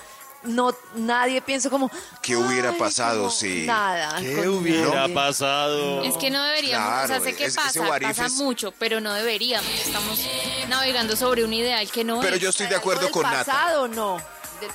no, 0.45 0.73
nadie 0.95 1.41
pienso 1.43 1.69
como... 1.71 1.91
¿Qué 2.23 2.37
hubiera 2.37 2.71
"Ay, 2.71 2.79
pasado 2.79 3.19
como 3.25 3.31
si- 3.31 3.67
Nada. 3.67 4.21
¿Qué 4.21 4.47
hubiera 4.49 4.95
nadie". 4.95 5.15
pasado? 5.15 6.05
Es 6.05 6.17
que 6.17 6.31
no 6.31 6.41
deberíamos, 6.45 6.87
o 6.87 6.97
sea, 6.99 7.07
Claro, 7.07 7.25
sé 7.25 7.35
que 7.35 7.45
ese- 7.47 7.57
pasa, 7.57 7.85
pasa 8.01 8.27
es- 8.27 8.33
mucho, 8.35 8.73
pero 8.79 9.01
no 9.01 9.13
deberíamos. 9.15 9.69
Estamos 9.71 10.21
navegando 10.69 11.17
sobre 11.17 11.45
un 11.45 11.53
ideal 11.53 11.91
que 11.91 12.05
no 12.05 12.21
Pero 12.21 12.37
es. 12.37 12.43
yo 12.43 12.51
estoy 12.51 12.67
de 12.69 12.75
¿Algo 12.77 12.91
acuerdo 12.93 13.11
con 13.11 13.23
Nata. 13.25 13.39
pasado 13.45 13.89
no? 13.89 14.23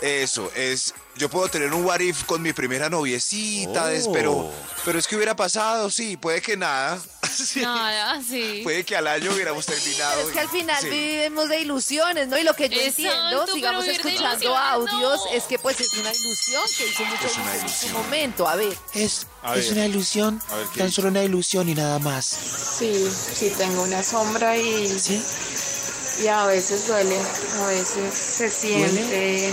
Eso, 0.01 0.51
es. 0.55 0.93
Yo 1.15 1.29
puedo 1.29 1.47
tener 1.47 1.71
un 1.73 1.85
what 1.85 1.99
if 1.99 2.23
con 2.23 2.41
mi 2.41 2.53
primera 2.53 2.89
noviecita, 2.89 3.91
es- 3.93 4.07
Oh. 4.07 4.11
pero, 4.11 4.51
pero 4.83 4.97
es 4.97 5.05
que 5.07 5.15
hubiera 5.15 5.35
pasado, 5.35 5.91
sí, 5.91 6.17
puede 6.17 6.41
que 6.41 6.57
nada. 6.57 6.99
Sí, 7.33 7.61
Nada, 7.61 8.21
sí. 8.21 8.59
Puede 8.63 8.83
que 8.85 8.95
al 8.95 9.07
año 9.07 9.31
hubiéramos 9.33 9.65
terminado. 9.65 10.21
Es 10.21 10.27
que 10.27 10.39
al 10.39 10.49
final 10.49 10.77
Sí. 10.79 10.89
vivimos 10.89 11.49
de 11.49 11.61
ilusiones, 11.61 12.27
¿no? 12.27 12.37
Y 12.37 12.43
lo 12.43 12.55
que 12.55 12.69
yo 12.69 12.75
Exacto, 12.79 13.01
entiendo, 13.01 13.39
pero 13.45 13.53
sigamos 13.55 13.87
escuchando 13.87 14.55
audios, 14.55 15.19
no. 15.25 15.31
es 15.31 15.43
que 15.45 15.57
pues 15.57 15.79
es 15.81 15.91
una 15.93 16.11
ilusión 16.13 16.63
que 16.77 16.87
hizo 16.87 17.05
mucho 17.05 17.25
Es 17.25 17.35
una 17.37 17.43
gusto 17.53 17.65
en 17.65 17.69
su 17.69 17.85
ilusión. 17.87 17.93
momento. 17.93 18.47
A 18.47 18.55
ver, 18.55 18.77
Es, 18.93 19.25
A 19.41 19.55
es 19.57 19.65
ver. 19.69 19.73
una 19.77 19.85
ilusión, 19.87 20.41
A 20.51 20.55
ver, 20.57 20.67
¿qué 20.73 20.79
tan 20.81 20.91
solo 20.91 21.07
una 21.07 21.23
ilusión 21.23 21.67
y 21.69 21.73
nada 21.73 21.97
más. 21.97 22.23
Sí, 22.77 23.09
sí 23.35 23.51
tengo 23.57 23.81
una 23.81 24.03
sombra 24.03 24.55
y, 24.55 24.87
¿Sí? 24.99 25.23
Y 26.21 26.27
a 26.27 26.45
veces 26.45 26.87
duele, 26.87 27.17
a 27.61 27.67
veces 27.67 28.13
se 28.13 28.49
siente 28.49 29.51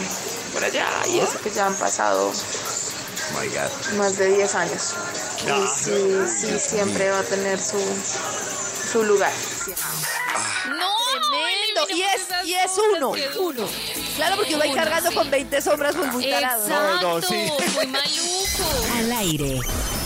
por 0.52 0.64
allá 0.64 0.86
y 1.08 1.20
eso 1.20 1.38
que 1.40 1.50
ya 1.50 1.66
han 1.66 1.74
pasado 1.74 2.32
My 3.38 3.46
God. 3.48 3.96
más 3.98 4.16
de 4.16 4.28
10 4.36 4.54
años. 4.56 4.94
Y 5.46 5.66
sí, 5.84 6.16
sí, 6.28 6.58
siempre 6.58 7.10
va 7.10 7.20
a 7.20 7.22
tener 7.22 7.58
su, 7.60 7.78
su 8.92 9.02
lugar. 9.04 9.32
No, 10.68 10.92
tremendo. 11.12 11.96
Y 11.96 12.02
es, 12.02 12.46
y 12.46 12.54
es 12.54 12.72
uno. 12.96 13.12
Claro, 14.16 14.36
porque 14.36 14.54
uno 14.54 14.64
va 14.68 14.74
cargando 14.74 15.10
sí. 15.10 15.16
con 15.16 15.30
20 15.30 15.62
sombras 15.62 15.94
muy 15.96 16.06
muy 16.08 16.28
tarado. 16.30 16.62
Exacto, 16.66 17.00
No, 17.00 17.20
no, 17.20 17.26
sí. 17.26 17.34
muy 17.74 17.86
maluco. 17.86 18.96
Al 18.98 19.12
aire. 19.12 19.60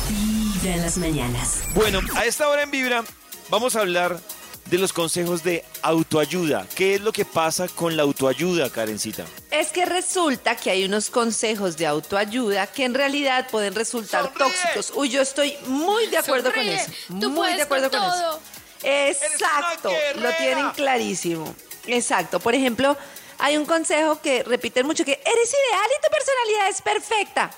Vibra 0.08 0.74
en 0.74 0.82
las 0.82 0.96
mañanas. 0.98 1.50
Bueno, 1.74 2.00
a 2.14 2.24
esta 2.26 2.48
hora 2.48 2.62
en 2.62 2.70
Vibra 2.70 3.04
vamos 3.48 3.74
a 3.76 3.80
hablar 3.80 4.20
de 4.66 4.78
los 4.78 4.92
consejos 4.92 5.42
de 5.42 5.64
autoayuda. 5.82 6.66
¿Qué 6.74 6.94
es 6.94 7.00
lo 7.00 7.12
que 7.12 7.24
pasa 7.24 7.68
con 7.68 7.96
la 7.96 8.02
autoayuda, 8.02 8.70
Karencita? 8.70 9.24
Es 9.50 9.68
que 9.68 9.84
resulta 9.84 10.56
que 10.56 10.70
hay 10.70 10.84
unos 10.84 11.10
consejos 11.10 11.76
de 11.76 11.86
autoayuda 11.86 12.66
que 12.66 12.84
en 12.84 12.94
realidad 12.94 13.48
pueden 13.50 13.74
resultar 13.74 14.32
tóxicos. 14.32 14.92
Uy, 14.94 15.10
yo 15.10 15.20
estoy 15.22 15.54
muy 15.66 16.06
de 16.06 16.18
acuerdo 16.18 16.50
Sonríe. 16.50 16.76
con 16.76 16.80
eso. 16.80 16.92
Tú 17.20 17.28
muy 17.30 17.36
puedes 17.36 17.56
de 17.56 17.62
acuerdo 17.62 17.90
con 17.90 18.00
con, 18.00 18.08
todo. 18.10 18.40
eso. 18.84 19.24
Exacto, 19.32 19.90
lo 20.20 20.30
tienen 20.36 20.70
clarísimo. 20.70 21.54
Exacto. 21.86 22.40
Por 22.40 22.54
ejemplo, 22.54 22.96
hay 23.38 23.56
un 23.56 23.66
consejo 23.66 24.20
que 24.20 24.42
repiten 24.42 24.86
mucho 24.86 25.04
que 25.04 25.12
eres 25.12 25.50
ideal 25.50 25.90
y 25.98 26.02
tu 26.02 26.10
personalidad 26.10 26.68
es 26.70 26.82
perfecta. 26.82 27.50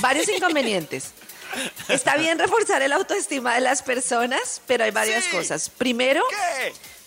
Varios 0.00 0.28
inconvenientes. 0.36 1.12
Está 1.88 2.16
bien 2.16 2.38
reforzar 2.38 2.82
el 2.82 2.92
autoestima 2.92 3.54
de 3.54 3.60
las 3.60 3.82
personas, 3.82 4.60
pero 4.66 4.84
hay 4.84 4.90
varias 4.90 5.24
cosas. 5.26 5.70
Primero, 5.70 6.22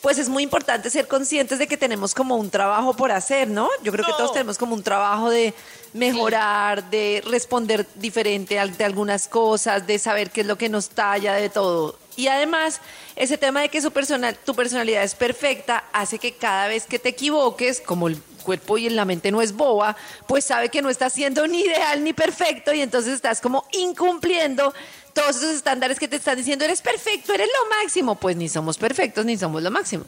pues 0.02 0.18
es 0.18 0.30
muy 0.30 0.44
importante 0.44 0.90
ser 0.90 1.08
conscientes 1.08 1.60
de 1.60 1.68
que 1.68 1.78
tenemos 1.78 2.16
como 2.16 2.36
un 2.36 2.50
trabajo 2.50 2.96
por 2.96 3.12
hacer, 3.12 3.48
¿no? 3.48 3.70
Yo 3.84 3.92
creo 3.92 4.06
que 4.06 4.14
todos 4.14 4.34
tenemos 4.34 4.58
como 4.58 4.74
un 4.74 4.84
trabajo 4.84 5.30
de 5.30 5.54
mejorar, 5.94 6.90
de 6.90 7.24
responder 7.28 7.86
diferente 7.96 8.56
de 8.56 8.84
algunas 8.84 9.28
cosas, 9.28 9.86
de 9.86 10.00
saber 10.00 10.32
qué 10.32 10.42
es 10.42 10.48
lo 10.48 10.58
que 10.58 10.70
nos 10.70 10.90
talla, 10.90 11.34
de 11.34 11.50
todo. 11.50 11.98
Y 12.16 12.28
además, 12.28 12.82
ese 13.16 13.38
tema 13.38 13.62
de 13.62 13.70
que 13.70 13.82
su 13.82 13.92
personal, 13.92 14.38
tu 14.44 14.56
personalidad 14.56 15.04
es 15.04 15.16
perfecta 15.16 15.84
hace 15.94 16.20
que 16.20 16.34
cada 16.34 16.68
vez 16.68 16.86
que 16.86 17.00
te 17.00 17.10
equivoques, 17.10 17.80
como 17.80 18.08
el 18.08 18.22
cuerpo 18.42 18.78
y 18.78 18.90
la 18.90 19.06
mente 19.06 19.32
no 19.32 19.42
es 19.42 19.54
boba, 19.54 19.96
pues 20.28 20.46
sabe 20.46 20.70
que 20.70 20.82
no 20.82 20.90
estás 20.90 21.14
siendo 21.14 21.48
ni 21.48 21.62
ideal 21.62 22.04
ni 22.04 22.14
perfecto 22.14 22.74
y 22.74 22.82
entonces 22.82 23.14
estás 23.14 23.42
como 23.42 23.66
incumpliendo 23.72 24.74
todos 25.14 25.38
esos 25.38 25.56
estándares 25.56 26.00
que 26.00 26.08
te 26.08 26.16
están 26.16 26.38
diciendo, 26.38 26.66
eres 26.66 26.82
perfecto, 26.82 27.34
eres 27.34 27.48
lo 27.48 27.70
máximo. 27.78 28.16
Pues 28.16 28.36
ni 28.36 28.50
somos 28.50 28.78
perfectos 28.78 29.26
ni 29.26 29.38
somos 29.38 29.62
lo 29.62 29.72
máximo. 29.72 30.06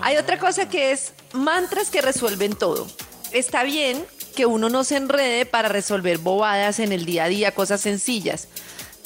Hay 0.00 0.16
otra 0.16 0.38
cosa 0.38 0.68
que 0.68 0.92
es 0.92 1.12
mantras 1.32 1.90
que 1.90 2.02
resuelven 2.02 2.54
todo. 2.54 2.86
Está 3.32 3.64
bien 3.64 4.04
que 4.36 4.46
uno 4.46 4.68
no 4.68 4.84
se 4.84 4.96
enrede 4.96 5.46
para 5.46 5.68
resolver 5.68 6.18
bobadas 6.18 6.78
en 6.78 6.92
el 6.92 7.04
día 7.04 7.24
a 7.24 7.28
día, 7.28 7.54
cosas 7.54 7.80
sencillas, 7.80 8.48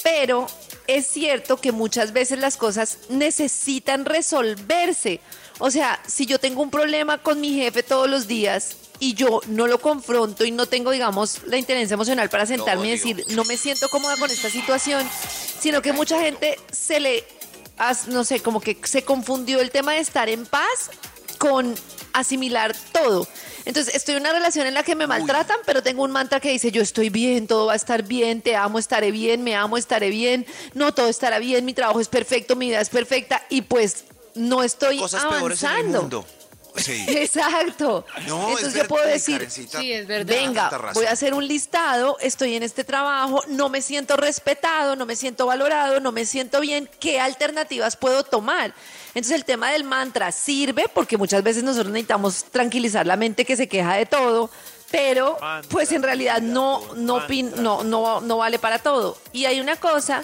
pero 0.03 0.47
es 0.87 1.07
cierto 1.07 1.57
que 1.57 1.71
muchas 1.71 2.13
veces 2.13 2.39
las 2.39 2.57
cosas 2.57 2.99
necesitan 3.09 4.05
resolverse. 4.05 5.19
O 5.59 5.71
sea, 5.71 5.99
si 6.05 6.25
yo 6.25 6.39
tengo 6.39 6.61
un 6.61 6.69
problema 6.69 7.17
con 7.17 7.41
mi 7.41 7.53
jefe 7.53 7.81
todos 7.81 8.09
los 8.09 8.27
días 8.27 8.75
y 8.99 9.13
yo 9.15 9.41
no 9.47 9.67
lo 9.67 9.79
confronto 9.79 10.45
y 10.45 10.51
no 10.51 10.67
tengo, 10.67 10.91
digamos, 10.91 11.41
la 11.45 11.57
inteligencia 11.57 11.95
emocional 11.95 12.29
para 12.29 12.45
sentarme 12.45 12.87
y 12.87 12.91
decir, 12.91 13.23
no 13.29 13.43
me 13.45 13.57
siento 13.57 13.89
cómoda 13.89 14.17
con 14.17 14.29
esta 14.29 14.49
situación, 14.49 15.07
sino 15.59 15.81
que 15.81 15.93
mucha 15.93 16.19
gente 16.19 16.59
se 16.71 16.99
le, 16.99 17.23
no 18.07 18.23
sé, 18.23 18.39
como 18.39 18.61
que 18.61 18.77
se 18.83 19.03
confundió 19.03 19.59
el 19.59 19.71
tema 19.71 19.93
de 19.93 19.99
estar 19.99 20.29
en 20.29 20.45
paz 20.45 20.91
con 21.39 21.75
asimilar 22.13 22.75
todo. 22.91 23.27
Entonces, 23.65 23.95
estoy 23.95 24.15
en 24.15 24.21
una 24.21 24.31
relación 24.31 24.65
en 24.65 24.73
la 24.73 24.83
que 24.83 24.95
me 24.95 25.07
maltratan, 25.07 25.57
pero 25.65 25.83
tengo 25.83 26.03
un 26.03 26.11
mantra 26.11 26.39
que 26.39 26.49
dice, 26.49 26.71
yo 26.71 26.81
estoy 26.81 27.09
bien, 27.09 27.47
todo 27.47 27.65
va 27.65 27.73
a 27.73 27.75
estar 27.75 28.03
bien, 28.03 28.41
te 28.41 28.55
amo, 28.55 28.79
estaré 28.79 29.11
bien, 29.11 29.43
me 29.43 29.55
amo, 29.55 29.77
estaré 29.77 30.09
bien, 30.09 30.45
no, 30.73 30.93
todo 30.93 31.09
estará 31.09 31.37
bien, 31.39 31.65
mi 31.65 31.73
trabajo 31.73 31.99
es 31.99 32.07
perfecto, 32.07 32.55
mi 32.55 32.67
vida 32.67 32.79
es 32.79 32.89
perfecta, 32.89 33.45
y 33.49 33.63
pues 33.63 34.05
no 34.37 34.63
estoy 34.63 34.99
Cosas 34.99 35.25
peores 35.25 35.61
en 35.63 35.69
el 35.69 35.75
avanzando. 35.75 36.01
mundo. 36.01 36.25
Sí. 36.77 37.05
Exacto. 37.07 38.05
No, 38.27 38.49
es 38.49 38.57
Entonces 38.57 38.73
yo 38.75 38.87
puedo 38.87 39.05
decir, 39.05 39.37
Karencita. 39.37 39.79
Sí, 39.79 39.93
es 39.93 40.07
verdad. 40.07 40.25
venga, 40.35 40.91
voy 40.93 41.05
a 41.05 41.11
hacer 41.11 41.33
un 41.33 41.47
listado, 41.47 42.17
estoy 42.21 42.55
en 42.55 42.63
este 42.63 42.83
trabajo, 42.83 43.43
no 43.47 43.69
me 43.69 43.81
siento 43.81 44.15
respetado, 44.15 44.95
no 44.95 45.05
me 45.05 45.15
siento 45.15 45.47
valorado, 45.47 45.99
no 45.99 46.11
me 46.11 46.25
siento 46.25 46.61
bien, 46.61 46.89
¿qué 46.99 47.19
alternativas 47.19 47.95
puedo 47.95 48.23
tomar? 48.23 48.73
Entonces 49.15 49.31
el 49.31 49.45
tema 49.45 49.71
del 49.71 49.83
mantra 49.83 50.31
sirve 50.31 50.85
porque 50.93 51.17
muchas 51.17 51.41
veces 51.41 51.63
nosotros 51.63 51.91
necesitamos 51.91 52.43
tranquilizar 52.51 53.07
la 53.07 53.17
mente 53.17 53.43
que 53.45 53.55
se 53.55 53.67
queja 53.67 53.95
de 53.95 54.05
todo, 54.05 54.51
pero 54.91 55.37
Mantra, 55.41 55.69
pues 55.69 55.91
en 55.91 56.03
realidad 56.03 56.41
no, 56.41 56.93
no, 56.95 57.25
no, 57.55 57.83
no, 57.83 58.21
no 58.21 58.37
vale 58.37 58.59
para 58.59 58.77
todo. 58.79 59.17
Y 59.33 59.45
hay 59.45 59.59
una 59.59 59.75
cosa 59.77 60.23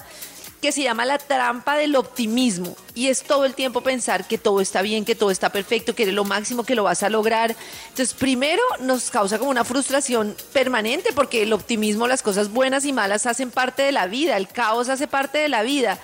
que 0.63 0.71
se 0.71 0.81
llama 0.81 1.03
la 1.03 1.17
trampa 1.17 1.75
del 1.75 1.93
optimismo 1.97 2.73
y 2.95 3.07
es 3.09 3.23
todo 3.23 3.43
el 3.43 3.53
tiempo 3.53 3.81
pensar 3.81 4.25
que 4.25 4.37
todo 4.37 4.61
está 4.61 4.81
bien, 4.81 5.03
que 5.03 5.13
todo 5.13 5.29
está 5.29 5.49
perfecto, 5.49 5.93
que 5.93 6.03
eres 6.03 6.15
lo 6.15 6.23
máximo, 6.23 6.63
que 6.63 6.73
lo 6.73 6.85
vas 6.85 7.03
a 7.03 7.09
lograr. 7.09 7.53
Entonces, 7.89 8.13
primero 8.13 8.61
nos 8.79 9.11
causa 9.11 9.37
como 9.39 9.51
una 9.51 9.65
frustración 9.65 10.33
permanente 10.53 11.09
porque 11.13 11.43
el 11.43 11.51
optimismo, 11.51 12.07
las 12.07 12.23
cosas 12.23 12.49
buenas 12.49 12.85
y 12.85 12.93
malas 12.93 13.25
hacen 13.25 13.51
parte 13.51 13.83
de 13.83 13.91
la 13.91 14.07
vida, 14.07 14.37
el 14.37 14.47
caos 14.47 14.87
hace 14.87 15.05
parte 15.05 15.37
de 15.37 15.49
la 15.49 15.63
vida. 15.63 15.99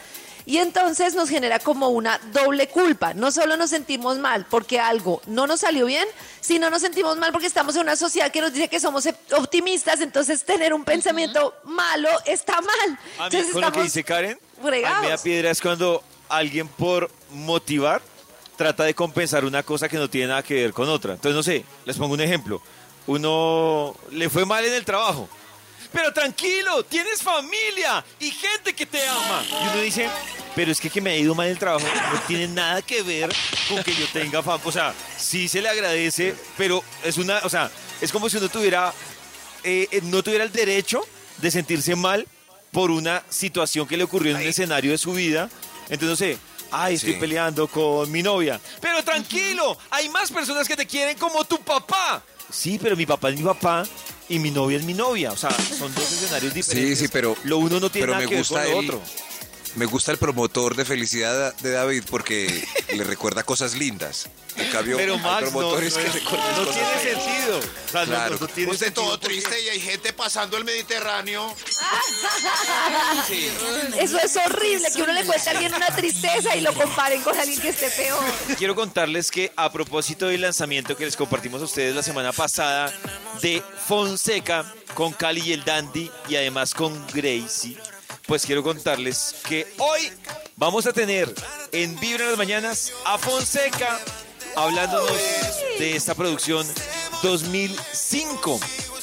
Y 0.50 0.58
entonces 0.58 1.14
nos 1.14 1.30
genera 1.30 1.60
como 1.60 1.90
una 1.90 2.20
doble 2.34 2.68
culpa. 2.70 3.14
No 3.14 3.30
solo 3.30 3.56
nos 3.56 3.70
sentimos 3.70 4.18
mal 4.18 4.48
porque 4.50 4.80
algo 4.80 5.22
no 5.28 5.46
nos 5.46 5.60
salió 5.60 5.86
bien, 5.86 6.08
sino 6.42 6.72
nos 6.72 6.82
sentimos 6.82 7.20
mal 7.20 7.32
porque 7.32 7.46
estamos 7.46 7.76
en 7.76 7.84
una 7.84 7.96
sociedad 7.96 8.32
que 8.32 8.42
nos 8.42 8.52
dice 8.52 8.68
que 8.68 8.80
somos 8.80 9.08
optimistas, 9.38 10.02
entonces 10.02 10.44
tener 10.44 10.74
un 10.74 10.84
pensamiento 10.84 11.54
malo 11.66 12.10
está 12.26 12.60
mal. 12.62 12.98
A 13.20 13.30
mí, 13.30 13.36
Entonces 13.36 13.54
con 13.54 13.62
lo 13.62 13.72
que 13.72 13.84
dice 13.84 14.04
Karen, 14.04 14.32
a 14.32 14.64
mí 14.64 14.72
me 14.72 14.82
da 14.82 14.90
fregados. 14.90 15.22
piedra 15.22 15.52
es 15.52 15.62
cuando 15.62 16.04
alguien 16.28 16.68
por 16.68 17.12
motivar 17.30 18.02
trata 18.56 18.86
de 18.86 18.96
compensar 18.96 19.46
una 19.46 19.62
cosa 19.62 19.88
que 19.88 19.98
no 19.98 20.10
tiene 20.10 20.30
nada 20.30 20.42
que 20.42 20.56
ver 20.56 20.74
con 20.74 20.90
otra. 20.90 21.14
Entonces, 21.14 21.36
no 21.36 21.44
sé, 21.44 21.64
les 21.86 21.96
pongo 21.96 22.16
un 22.16 22.22
ejemplo. 22.22 22.60
Uno 23.06 23.96
le 24.10 24.28
fue 24.30 24.48
mal 24.48 24.66
en 24.66 24.74
el 24.74 24.84
trabajo. 24.84 25.30
Pero 25.92 26.14
tranquilo, 26.14 26.84
tienes 26.84 27.22
familia 27.22 28.04
y 28.20 28.30
gente 28.32 28.74
que 28.76 28.86
te 28.86 29.06
ama. 29.08 29.44
Y 29.50 29.68
uno 29.74 29.82
dice, 29.82 30.08
pero 30.56 30.72
es 30.72 30.80
que 30.80 30.90
que 30.90 31.02
me 31.02 31.10
ha 31.12 31.18
ido 31.18 31.34
mal 31.34 31.48
en 31.48 31.54
el 31.54 31.60
trabajo 31.60 31.86
no 32.14 32.20
tiene 32.28 32.48
nada 32.48 32.82
que 32.82 33.02
ver 33.02 33.34
con 33.68 33.84
que 33.84 33.96
yo 33.96 34.06
tenga 34.14 34.44
fama. 34.44 34.62
O 34.66 34.72
sea, 34.72 34.94
sí 35.18 35.48
se 35.48 35.62
le 35.62 35.70
agradece, 35.70 36.36
pero 36.58 36.84
es 37.04 37.18
una, 37.18 37.40
o 37.44 37.50
sea, 37.50 37.72
es 38.02 38.12
como 38.12 38.30
si 38.30 38.38
uno 38.38 38.50
tuviera, 38.50 38.94
eh, 39.64 39.88
eh, 39.92 40.02
no 40.04 40.22
tuviera 40.22 40.44
el 40.44 40.52
derecho 40.52 41.02
de 41.38 41.50
sentirse 41.50 41.96
mal 41.96 42.28
por 42.72 42.92
una 42.92 43.24
situación 43.30 43.88
que 43.88 43.98
le 43.98 44.04
ocurrió 44.04 44.32
en 44.36 44.42
un 44.44 44.48
escenario 44.48 44.92
de 44.92 44.98
su 45.00 45.14
vida. 45.14 45.50
Entonces, 45.90 46.08
no 46.10 46.16
sé, 46.16 46.38
ay, 46.72 46.96
estoy 46.96 47.14
Sí. 47.14 47.20
peleando 47.20 47.68
con 47.68 48.12
mi 48.12 48.22
novia. 48.22 48.60
Pero 48.80 49.04
tranquilo, 49.04 49.76
hay 49.90 50.08
más 50.10 50.32
personas 50.32 50.68
que 50.68 50.76
te 50.76 50.86
quieren 50.86 51.18
como 51.18 51.44
tu 51.46 51.60
papá. 51.62 52.22
Sí, 52.52 52.78
pero 52.82 52.96
mi 52.96 53.06
papá 53.08 53.30
es 53.30 53.38
mi 53.38 53.44
papá 53.44 53.84
y 54.30 54.40
mi 54.40 54.52
novia 54.52 54.78
es 54.78 54.84
mi 54.86 54.94
novia. 54.94 55.32
O 55.32 55.38
sea, 55.38 55.50
son 55.52 55.94
dos 55.94 56.12
escenarios 56.12 56.54
diferentes. 56.54 57.00
sí, 57.00 57.08
pero- 57.12 57.36
Lo 57.44 57.58
uno 57.58 57.80
no 57.80 57.90
tiene 57.90 58.04
pero 58.08 58.14
nada 58.14 58.24
me 58.26 58.30
que 58.30 58.36
ver 58.38 58.46
con 58.46 58.58
lo 58.64 58.80
el- 58.80 58.90
otro. 58.90 59.02
Me 59.76 59.86
gusta 59.86 60.12
el 60.12 60.18
promotor 60.18 60.76
de 60.76 60.84
felicidad 60.84 61.54
de 61.58 61.72
David 61.72 62.04
porque 62.10 62.68
le 62.94 63.04
recuerda 63.04 63.44
cosas 63.44 63.76
lindas. 63.76 64.28
cambio, 64.74 64.98
Pero 64.98 65.14
hay 65.14 65.20
Max, 65.22 65.46
no, 65.46 65.52
promotores 65.52 65.96
no 65.96 66.02
que 66.02 66.08
es- 66.08 66.14
recorren 66.16 66.46
no 66.58 66.66
cosas 66.66 66.74
tiene 66.76 66.90
feas. 67.00 67.24
sentido. 67.24 67.58
O 67.60 67.92
sea, 67.92 68.02
no- 68.02 68.06
Claro. 68.08 68.36
no, 68.36 68.42
no 68.42 68.48
tiene 68.50 68.72
Usted 68.72 68.86
sentido 68.88 69.06
todo 69.06 69.20
porque- 69.20 69.28
triste 69.42 69.62
y 69.64 69.70
hay 69.70 69.80
gente 69.80 70.12
pasando 70.14 70.58
el 70.58 70.66
Mediterráneo. 70.66 71.56
Eso 73.98 74.18
es 74.20 74.36
horrible, 74.38 74.88
que 74.94 75.02
uno 75.02 75.14
le 75.14 75.26
cuente 75.26 75.50
a 75.50 75.52
alguien 75.54 75.74
una 75.74 75.88
tristeza 75.96 76.56
y 76.56 76.62
lo 76.62 76.74
comparen 76.74 77.22
con 77.22 77.38
alguien 77.38 77.60
que 77.62 77.70
esté 77.70 77.90
peor. 77.92 78.24
Quiero 78.58 78.76
contarles 78.76 79.32
que 79.32 79.52
a 79.56 79.72
propósito 79.72 80.28
del 80.28 80.42
lanzamiento 80.42 80.98
que 80.98 81.06
les 81.06 81.16
compartimos 81.16 81.62
a 81.62 81.66
ustedes 81.66 81.96
la 81.96 82.04
semana 82.04 82.34
pasada 82.34 82.94
de 83.42 83.64
Fonseca 83.88 84.74
con 84.94 85.14
Cali 85.14 85.42
y 85.42 85.54
el 85.54 85.64
Dandy 85.64 86.12
y 86.28 86.36
además 86.36 86.74
con 86.74 87.06
Gracie, 87.14 87.78
pues 88.30 88.46
quiero 88.46 88.62
contarles 88.62 89.36
que 89.48 89.66
hoy 89.80 90.12
vamos 90.56 90.86
a 90.86 90.94
tener 90.94 91.34
en 91.72 92.00
Vibra 92.00 92.26
en 92.26 92.30
las 92.30 92.38
Mañanas 92.38 92.94
a 93.04 93.18
Fonseca 93.18 94.00
hablándonos 94.56 95.12
de 95.80 95.96
esta 95.96 96.14
producción 96.14 96.68
2005 97.24 98.60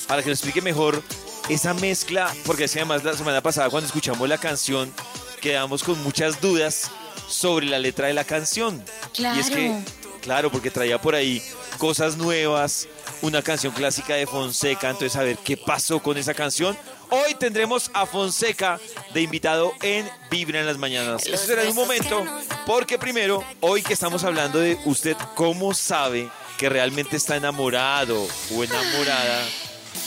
para 0.06 0.22
que 0.22 0.30
nos 0.30 0.38
explique 0.38 0.62
mejor 0.62 1.02
esa 1.48 1.74
mezcla, 1.74 2.32
porque 2.44 2.64
es 2.64 2.72
que 2.72 2.78
además 2.78 3.02
la 3.02 3.14
semana 3.14 3.40
pasada 3.40 3.68
cuando 3.68 3.88
escuchamos 3.88 4.28
la 4.28 4.38
canción 4.38 4.92
quedamos 5.40 5.82
con 5.82 6.00
muchas 6.04 6.40
dudas 6.40 6.88
sobre 7.28 7.66
la 7.66 7.80
letra 7.80 8.06
de 8.06 8.14
la 8.14 8.22
canción. 8.22 8.80
Y 9.18 9.24
es 9.40 9.50
que, 9.50 9.66
Claro. 9.66 9.84
claro, 10.22 10.52
porque 10.52 10.70
traía 10.70 11.00
por 11.00 11.16
ahí 11.16 11.42
cosas 11.78 12.16
nuevas, 12.16 12.86
una 13.22 13.42
canción 13.42 13.72
clásica 13.72 14.14
de 14.14 14.26
Fonseca, 14.26 14.90
entonces 14.90 15.16
a 15.16 15.22
ver 15.22 15.38
qué 15.38 15.56
pasó 15.56 16.00
con 16.00 16.16
esa 16.16 16.34
canción. 16.34 16.76
Hoy 17.10 17.34
tendremos 17.34 17.90
a 17.94 18.06
Fonseca 18.06 18.80
de 19.14 19.22
invitado 19.22 19.72
en 19.82 20.08
Vibra 20.30 20.60
en 20.60 20.66
las 20.66 20.78
Mañanas. 20.78 21.26
Eso 21.26 21.46
será 21.46 21.62
en 21.62 21.70
un 21.70 21.76
momento, 21.76 22.24
porque 22.66 22.98
primero, 22.98 23.44
hoy 23.60 23.82
que 23.82 23.92
estamos 23.92 24.24
hablando 24.24 24.58
de 24.58 24.78
usted, 24.84 25.16
¿cómo 25.34 25.72
sabe 25.74 26.28
que 26.58 26.68
realmente 26.68 27.16
está 27.16 27.36
enamorado 27.36 28.26
o 28.54 28.64
enamorada? 28.64 29.44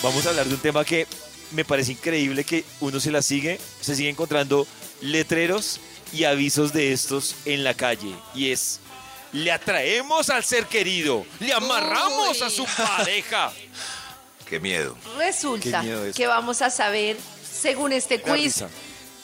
Vamos 0.04 0.26
a 0.26 0.30
hablar 0.30 0.46
de 0.46 0.56
un 0.56 0.62
tema 0.62 0.84
que 0.86 1.08
me 1.52 1.66
parece 1.66 1.94
increíble 1.94 2.44
que 2.44 2.64
uno 2.80 3.00
se 3.00 3.12
la 3.12 3.22
sigue, 3.22 3.60
se 3.82 3.96
sigue 3.96 4.10
encontrando 4.10 4.68
letreros 5.02 5.80
y 6.12 6.24
avisos 6.24 6.74
de 6.74 6.92
estos 6.92 7.36
en 7.46 7.64
la 7.64 7.74
calle. 7.74 8.14
Y 8.36 8.52
es, 8.52 8.80
le 9.34 9.52
atraemos 9.52 10.30
al 10.30 10.44
ser 10.44 10.66
querido, 10.66 11.26
le 11.40 11.54
amarramos 11.54 12.42
a 12.42 12.50
su 12.50 12.66
pareja. 12.66 13.52
Qué 14.48 14.60
miedo. 14.60 14.98
Resulta 15.18 15.82
Qué 15.82 15.88
miedo 15.88 16.06
eso. 16.06 16.18
que 16.18 16.26
vamos 16.28 16.62
a 16.62 16.70
saber, 16.72 17.18
según 17.52 17.94
este 17.94 18.20
quiz, 18.22 18.34
risa. 18.34 18.70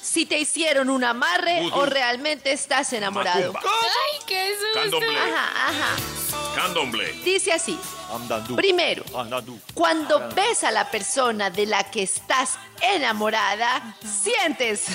si 0.02 0.26
te 0.28 0.38
hicieron 0.38 0.90
un 0.90 1.04
amarre 1.04 1.62
Vudú. 1.64 1.76
o 1.78 1.86
realmente 1.88 2.52
estás 2.52 2.94
enamorado. 2.94 3.52
Macumba. 3.54 3.76
Ay, 3.82 4.20
qué 4.28 4.52
susto. 4.52 4.80
Candomblé. 4.82 5.18
Ajá, 5.18 5.70
ajá. 5.70 5.96
Candomblé. 6.56 7.12
Dice 7.24 7.52
así. 7.54 7.78
Andando. 8.14 8.56
Primero, 8.56 9.04
cuando 9.74 10.30
ves 10.36 10.64
a 10.64 10.70
la 10.72 10.92
persona 10.92 11.50
de 11.50 11.66
la 11.66 11.90
que 11.90 12.04
estás 12.04 12.52
enamorada, 12.80 13.96
sientes 14.24 14.86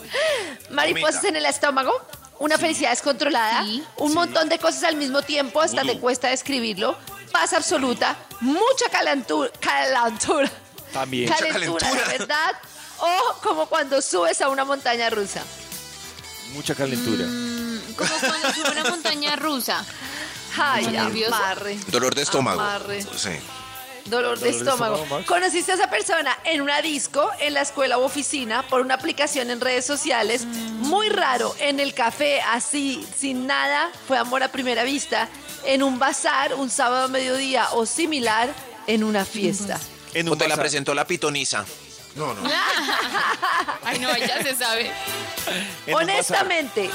mariposas 0.70 1.24
en 1.24 1.36
el 1.36 1.46
estómago, 1.46 1.92
una 2.38 2.58
felicidad 2.58 2.90
descontrolada, 2.90 3.62
Sí. 3.64 3.82
un 3.96 4.14
montón 4.14 4.48
de 4.48 4.58
cosas 4.58 4.84
al 4.84 4.96
mismo 4.96 5.22
tiempo, 5.22 5.60
hasta 5.60 5.82
te 5.82 5.98
cuesta 5.98 6.28
describirlo, 6.28 6.96
paz 7.32 7.52
absoluta, 7.52 8.16
mucha 8.40 8.88
calentura, 8.90 9.50
calentura, 9.60 10.50
También. 10.92 11.28
calentura, 11.32 11.90
de 11.92 12.18
verdad, 12.18 12.52
o 12.98 13.34
como 13.42 13.66
cuando 13.66 14.00
subes 14.02 14.40
a 14.40 14.48
una 14.48 14.64
montaña 14.64 15.10
rusa. 15.10 15.42
Mucha 16.52 16.74
calentura. 16.74 17.24
Mm, 17.26 17.94
Como 17.96 18.10
cuando 18.20 18.52
sube 18.54 18.70
una 18.80 18.84
montaña 18.90 19.36
rusa. 19.36 19.84
Ay, 20.58 20.96
amarre. 20.96 21.78
Dolor 21.88 22.14
de 22.14 22.22
estómago. 22.22 22.60
Amarre. 22.60 23.02
Sí. 23.02 23.30
Dolor 24.06 24.38
de 24.38 24.50
de 24.50 24.58
estómago. 24.58 25.04
Conociste 25.26 25.72
a 25.72 25.74
esa 25.74 25.90
persona 25.90 26.36
en 26.44 26.60
una 26.60 26.80
disco, 26.80 27.30
en 27.40 27.54
la 27.54 27.62
escuela 27.62 27.98
u 27.98 28.02
oficina, 28.02 28.62
por 28.68 28.80
una 28.80 28.94
aplicación 28.94 29.50
en 29.50 29.60
redes 29.60 29.84
sociales. 29.84 30.44
Muy 30.46 31.08
raro, 31.08 31.54
en 31.58 31.80
el 31.80 31.94
café, 31.94 32.40
así, 32.40 33.06
sin 33.16 33.46
nada, 33.46 33.90
fue 34.06 34.18
amor 34.18 34.42
a 34.42 34.48
primera 34.48 34.84
vista. 34.84 35.28
En 35.64 35.82
un 35.82 35.98
bazar, 35.98 36.54
un 36.54 36.70
sábado 36.70 37.06
a 37.06 37.08
mediodía 37.08 37.68
o 37.72 37.86
similar, 37.86 38.54
en 38.86 39.02
una 39.02 39.24
fiesta. 39.24 39.80
En 40.14 40.28
O 40.28 40.32
un 40.32 40.38
te 40.38 40.46
la 40.48 40.56
presentó 40.56 40.94
la 40.94 41.06
pitoniza. 41.06 41.64
No, 42.14 42.32
no. 42.32 42.40
Ay, 43.84 43.98
no, 43.98 44.16
ya 44.16 44.42
se 44.42 44.54
sabe. 44.54 44.90
Honestamente, 45.92 46.88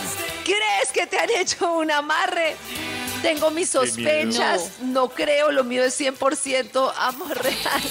¿crees 0.44 0.92
que 0.92 1.06
te 1.06 1.20
han 1.20 1.30
hecho 1.30 1.72
un 1.74 1.92
amarre? 1.92 2.56
Tengo 3.22 3.52
mis 3.52 3.70
sospechas, 3.70 4.80
no. 4.82 5.10
creo, 5.10 5.52
lo 5.52 5.64
mío 5.64 5.84
es 5.84 6.00
100% 6.00 6.94
amor 6.98 7.38
real. 7.44 7.82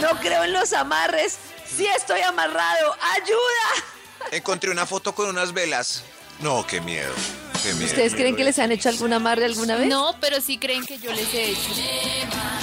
No 0.00 0.10
creo 0.20 0.44
en 0.44 0.52
los 0.52 0.72
amarres. 0.72 1.38
Sí 1.76 1.86
estoy 1.96 2.20
amarrado, 2.20 2.94
ayuda. 3.16 3.86
Encontré 4.30 4.70
una 4.70 4.86
foto 4.86 5.14
con 5.14 5.28
unas 5.28 5.52
velas. 5.52 6.04
No, 6.40 6.66
qué 6.66 6.80
miedo. 6.80 7.12
Qué 7.62 7.72
miedo. 7.74 7.86
¿Ustedes 7.86 8.14
creen 8.14 8.36
que 8.36 8.44
les 8.44 8.58
han 8.58 8.72
hecho 8.72 8.88
algún 8.88 9.12
amarre 9.12 9.44
alguna 9.44 9.76
vez? 9.76 9.88
No, 9.88 10.16
pero 10.20 10.40
sí 10.40 10.58
creen 10.58 10.84
que 10.84 10.98
yo 10.98 11.12
les 11.12 11.32
he 11.32 11.50
hecho. 11.50 11.70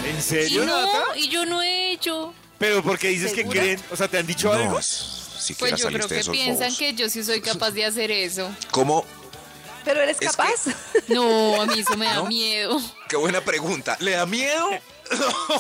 ¿En 0.05 0.17
Y 0.17 0.21
serio, 0.21 0.65
no, 0.65 0.81
Nata? 0.85 1.17
y 1.17 1.29
yo 1.29 1.45
no 1.45 1.61
he 1.61 1.91
hecho. 1.91 2.33
Pero 2.57 2.83
porque 2.83 3.07
dices 3.09 3.31
¿Segura? 3.31 3.53
que 3.53 3.59
creen, 3.59 3.81
o 3.91 3.95
sea, 3.95 4.07
¿te 4.07 4.17
han 4.17 4.27
dicho 4.27 4.51
algo? 4.51 4.81
Si 4.81 5.53
Pues 5.53 5.75
yo 5.79 5.87
creo 5.87 6.07
que 6.07 6.21
piensan 6.25 6.67
bobos. 6.67 6.77
que 6.77 6.93
yo 6.93 7.09
sí 7.09 7.23
soy 7.23 7.39
capaz 7.41 7.71
de 7.71 7.85
hacer 7.85 8.11
eso. 8.11 8.49
¿Cómo? 8.71 9.05
¿Pero 9.85 10.01
eres 10.01 10.17
Es 10.19 10.31
capaz? 10.31 10.65
No, 11.07 11.61
a 11.61 11.65
mí 11.65 11.79
eso 11.79 11.95
me 11.97 12.05
da 12.05 12.15
¿No? 12.15 12.25
miedo. 12.25 12.79
Qué 13.07 13.15
buena 13.15 13.41
pregunta. 13.41 13.95
¿Le 13.99 14.11
da 14.11 14.25
miedo? 14.25 14.67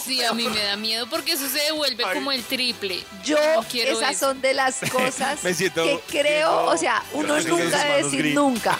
Sí, 0.05 0.23
a 0.23 0.31
mí 0.33 0.47
me 0.47 0.61
da 0.61 0.75
miedo 0.75 1.07
porque 1.09 1.31
eso 1.31 1.49
se 1.49 1.57
devuelve 1.59 2.03
como 2.13 2.31
el 2.31 2.43
triple. 2.43 3.03
Yo, 3.23 3.35
No 3.55 3.63
quiero 3.63 3.97
esas 3.97 4.11
eso. 4.11 4.27
son 4.27 4.41
de 4.41 4.53
las 4.53 4.75
cosas 4.91 5.43
Me 5.43 5.55
siento- 5.55 5.83
que 5.83 5.99
creo, 6.07 6.47
siento- 6.51 6.65
o 6.65 6.77
sea, 6.77 7.03
uno 7.13 7.39
nunca 7.39 7.83
debe 7.83 8.03
decir 8.03 8.19
gris. 8.19 8.35
nunca. 8.35 8.77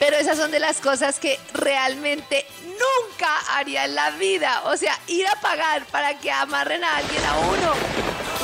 Pero 0.00 0.16
esas 0.16 0.36
son 0.36 0.50
de 0.50 0.58
las 0.58 0.78
cosas 0.78 1.20
que 1.20 1.38
realmente 1.52 2.44
nunca 2.66 3.28
haría 3.56 3.84
en 3.84 3.94
la 3.94 4.10
vida. 4.10 4.62
O 4.64 4.76
sea, 4.76 4.98
ir 5.06 5.24
a 5.28 5.40
pagar 5.40 5.86
para 5.86 6.18
que 6.18 6.32
amarren 6.32 6.82
a 6.82 6.96
alguien 6.96 7.24
a 7.24 7.38
uno. 7.38 7.72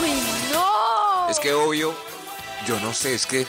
¡Uy, 0.00 0.12
no! 0.52 1.28
Es 1.28 1.40
que 1.40 1.52
obvio, 1.52 1.92
yo 2.68 2.78
no 2.78 2.94
sé, 2.94 3.14
es 3.14 3.26
que 3.26 3.44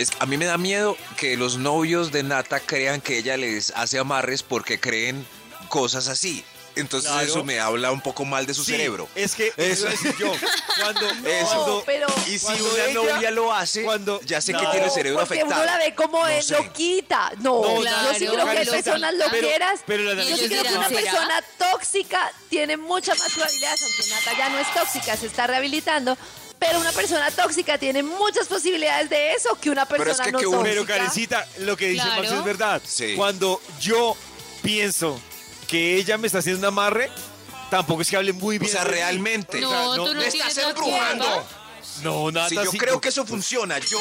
es, 0.00 0.10
a 0.18 0.26
mí 0.26 0.36
me 0.36 0.46
da 0.46 0.58
miedo 0.58 0.96
que 1.16 1.36
los 1.36 1.56
novios 1.58 2.10
de 2.12 2.22
Nata 2.22 2.60
crean 2.60 3.00
que 3.00 3.18
ella 3.18 3.36
les 3.36 3.70
hace 3.76 3.98
amarres 3.98 4.42
porque 4.42 4.80
creen 4.80 5.26
cosas 5.68 6.08
así. 6.08 6.44
Entonces 6.76 7.10
Claro. 7.10 7.26
eso 7.26 7.44
me 7.44 7.58
habla 7.58 7.90
un 7.90 8.00
poco 8.00 8.24
mal 8.24 8.46
de 8.46 8.54
su 8.54 8.64
Sí, 8.64 8.70
cerebro. 8.72 9.08
Es 9.16 9.34
que 9.34 9.52
eso 9.56 9.86
decir 9.86 10.14
yo. 10.18 10.32
Cuando, 10.80 11.00
Eso. 11.28 11.46
cuando- 11.48 11.82
pero- 11.84 12.06
Y 12.28 12.38
si 12.38 12.46
cuando 12.46 12.64
una 12.72 12.84
ella- 12.84 12.94
novia 12.94 13.30
lo 13.32 13.52
hace, 13.52 13.82
cuando- 13.82 14.20
ya 14.22 14.40
sé 14.40 14.52
que 14.52 14.62
No, 14.62 14.70
tiene 14.70 14.86
el 14.86 14.92
cerebro 14.92 15.18
porque 15.18 15.34
afectado. 15.40 15.62
uno 15.62 15.70
la 15.72 15.78
ve 15.78 15.94
como 15.96 16.20
No 16.22 16.28
es 16.28 16.46
sé. 16.46 16.54
loquita. 16.54 17.32
No, 17.40 17.60
No, 17.60 17.82
yo 17.82 18.14
sí 18.16 18.26
creo 18.26 18.46
que 18.46 18.66
personas 18.70 19.14
pero- 19.30 19.42
loqueras. 19.42 19.80
pero 19.84 20.02
la 20.14 20.22
yo 20.22 20.36
sí 20.36 20.46
creo 20.48 20.62
que 20.62 20.68
una 20.76 20.88
¿será? 20.88 21.00
persona 21.00 21.44
tóxica 21.58 22.32
tiene 22.48 22.76
muchas 22.76 23.18
más 23.18 23.32
probabilidades, 23.32 23.82
aunque 23.82 24.08
Nata 24.08 24.38
ya 24.38 24.48
no 24.48 24.58
es 24.60 24.72
tóxica, 24.72 25.16
se 25.16 25.26
está 25.26 25.48
rehabilitando. 25.48 26.16
Pero 26.60 26.78
una 26.78 26.92
persona 26.92 27.30
tóxica 27.32 27.78
tiene 27.78 28.02
muchas 28.04 28.46
posibilidades 28.46 29.08
de 29.10 29.32
eso 29.32 29.58
que 29.60 29.70
una 29.70 29.86
Pero 29.86 30.02
es 30.02 30.06
persona 30.08 30.26
que 30.26 30.32
no 30.32 30.38
que 30.38 30.44
tóxica. 30.44 30.62
Pero 30.62 30.86
Karencita, 30.86 31.48
lo 31.58 31.76
que 31.76 31.86
dice 31.88 32.04
Claro. 32.04 32.22
Max 32.22 32.32
es 32.34 32.44
verdad. 32.44 32.82
Sí. 32.86 33.14
Cuando 33.16 33.60
yo 33.80 34.16
pienso 34.62 35.20
que 35.66 35.96
ella 35.96 36.18
me 36.18 36.26
está 36.26 36.38
haciendo 36.40 36.60
un 36.60 36.64
amarre, 36.66 37.10
tampoco 37.70 38.02
es 38.02 38.10
que 38.10 38.16
hable 38.16 38.32
muy 38.34 38.56
O 38.56 38.60
bien. 38.60 38.70
sea, 38.70 38.84
de 38.84 38.90
mí. 38.90 38.96
realmente. 38.96 39.60
No, 39.60 39.68
O 39.68 39.72
sea, 39.72 39.82
no- 39.82 39.94
tú 40.04 40.14
no 40.14 40.20
me 40.20 40.26
estás 40.28 40.58
embrujando. 40.58 41.46
No, 42.02 42.30
Nata, 42.30 42.48
Si 42.50 42.54
yo 42.56 42.70
sí, 42.70 42.78
creo 42.78 43.00
que 43.00 43.08
eso 43.08 43.24
funciona, 43.26 43.78
yo 43.78 43.98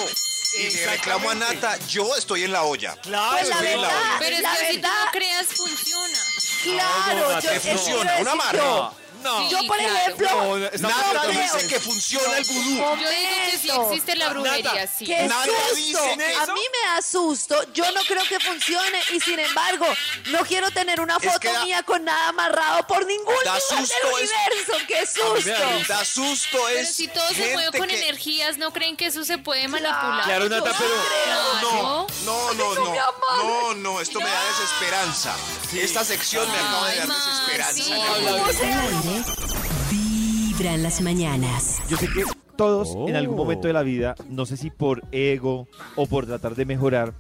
y 0.60 0.70
le 0.74 0.86
reclamo 0.88 1.30
a. 1.30 1.36
Nata, 1.36 1.78
yo 1.88 2.16
estoy 2.16 2.44
en 2.44 2.52
la 2.52 2.64
olla. 2.64 2.96
Claro, 3.02 3.32
Pues 3.38 3.48
la 3.50 3.56
estoy 3.56 3.68
en 3.74 3.82
la 3.82 3.88
verdad, 3.88 4.04
olla. 4.04 4.20
Pero 4.20 4.36
es 4.36 4.42
la 4.42 4.52
que 4.52 4.58
si 4.60 4.66
tú 4.66 4.82
verdad, 4.82 5.06
no 5.06 5.12
creas, 5.12 5.46
funciona. 5.48 6.20
claro, 6.64 7.20
No, 7.30 7.30
no, 7.36 7.40
yo 7.42 7.62
funciona, 7.62 8.18
una 8.20 8.52
yo. 8.54 8.94
No. 9.24 9.50
Yo, 9.50 9.58
por 9.68 9.78
claro. 9.78 9.96
ejemplo, 9.98 10.28
creo. 10.28 11.28
dice 11.32 11.68
que 11.68 11.80
funciona 11.80 12.38
el 12.38 12.46
vudú. 12.46 12.78
Yo 12.78 12.96
digo 12.96 13.36
que 13.52 13.58
sí 13.58 13.70
existe 13.70 14.16
la 14.16 14.30
brujería, 14.30 14.74
Nata, 14.74 14.88
sí. 14.98 15.06
¡Qué 15.06 15.24
Nadie 15.28 15.52
susto! 15.76 16.04
A 16.04 16.14
eso- 16.44 16.54
mí 16.54 16.62
me 16.72 16.90
da 16.90 17.02
susto. 17.02 17.74
Yo 17.74 17.92
no 17.92 18.02
creo 18.04 18.24
que 18.24 18.40
funcione 18.40 19.00
y 19.14 19.20
sin 19.20 19.40
embargo 19.40 19.86
no 20.28 20.40
quiero 20.46 20.72
tener 20.72 21.02
una 21.02 21.18
Es 21.18 21.26
foto 21.26 21.40
que 21.40 21.52
da- 21.52 21.64
mía 21.66 21.84
con 21.84 22.04
nada 22.06 22.30
amarrado 22.30 22.88
por 22.88 23.06
ningún 23.06 23.36
Da 23.44 23.56
lugar 23.56 23.62
susto 23.62 24.08
del 24.16 24.24
es- 24.24 24.32
universo. 24.32 24.74
¡Qué 24.88 25.06
susto! 25.06 25.94
Da 25.94 26.06
susto 26.06 26.58
Pero 26.68 26.80
es 26.80 26.96
si 26.96 27.08
todo 27.08 27.28
se 27.30 27.36
mueve 27.54 27.64
gente 27.64 27.78
con 27.80 27.88
que- 27.90 27.98
energías, 28.00 28.58
¿no 28.58 28.72
creen 28.72 28.96
que 28.96 29.08
eso 29.08 29.24
se 29.26 29.38
puede 29.38 29.68
manipular? 29.68 30.24
Claro, 30.24 30.50
Nata, 30.50 30.74
pero... 30.78 30.90
Claro. 31.26 31.60
No, 31.62 32.08
no, 32.26 32.54
no 32.54 32.76
no. 32.76 32.96
No, 33.44 33.74
no, 33.76 34.02
esto 34.02 34.20
me 34.20 34.30
da 34.30 34.44
desesperanza. 34.46 35.36
Esta 35.74 36.04
sección 36.04 36.50
me 36.52 36.58
acaba 36.58 36.88
de 36.88 37.02
Ay, 37.02 37.08
dar 37.08 37.18
desesperanza. 37.18 37.84
sí. 37.84 37.94
¿Cómo 37.94 39.09
será? 39.10 39.90
Vibra 39.92 40.74
en 40.76 40.84
las 40.84 41.02
mañanas. 41.02 41.82
Yo 41.90 41.98
sé 41.98 42.08
que 42.08 42.24
todos 42.58 42.96
en 43.08 43.16
algún 43.16 43.38
momento 43.38 43.68
de 43.68 43.74
la 43.74 43.84
vida, 43.84 44.16
no 44.30 44.46
sé 44.46 44.58
si 44.58 44.70
por 44.70 45.04
ego 45.12 45.68
o 45.96 46.06
por 46.08 46.26
tratar 46.26 46.56
de 46.56 46.66
mejorar, 46.66 47.14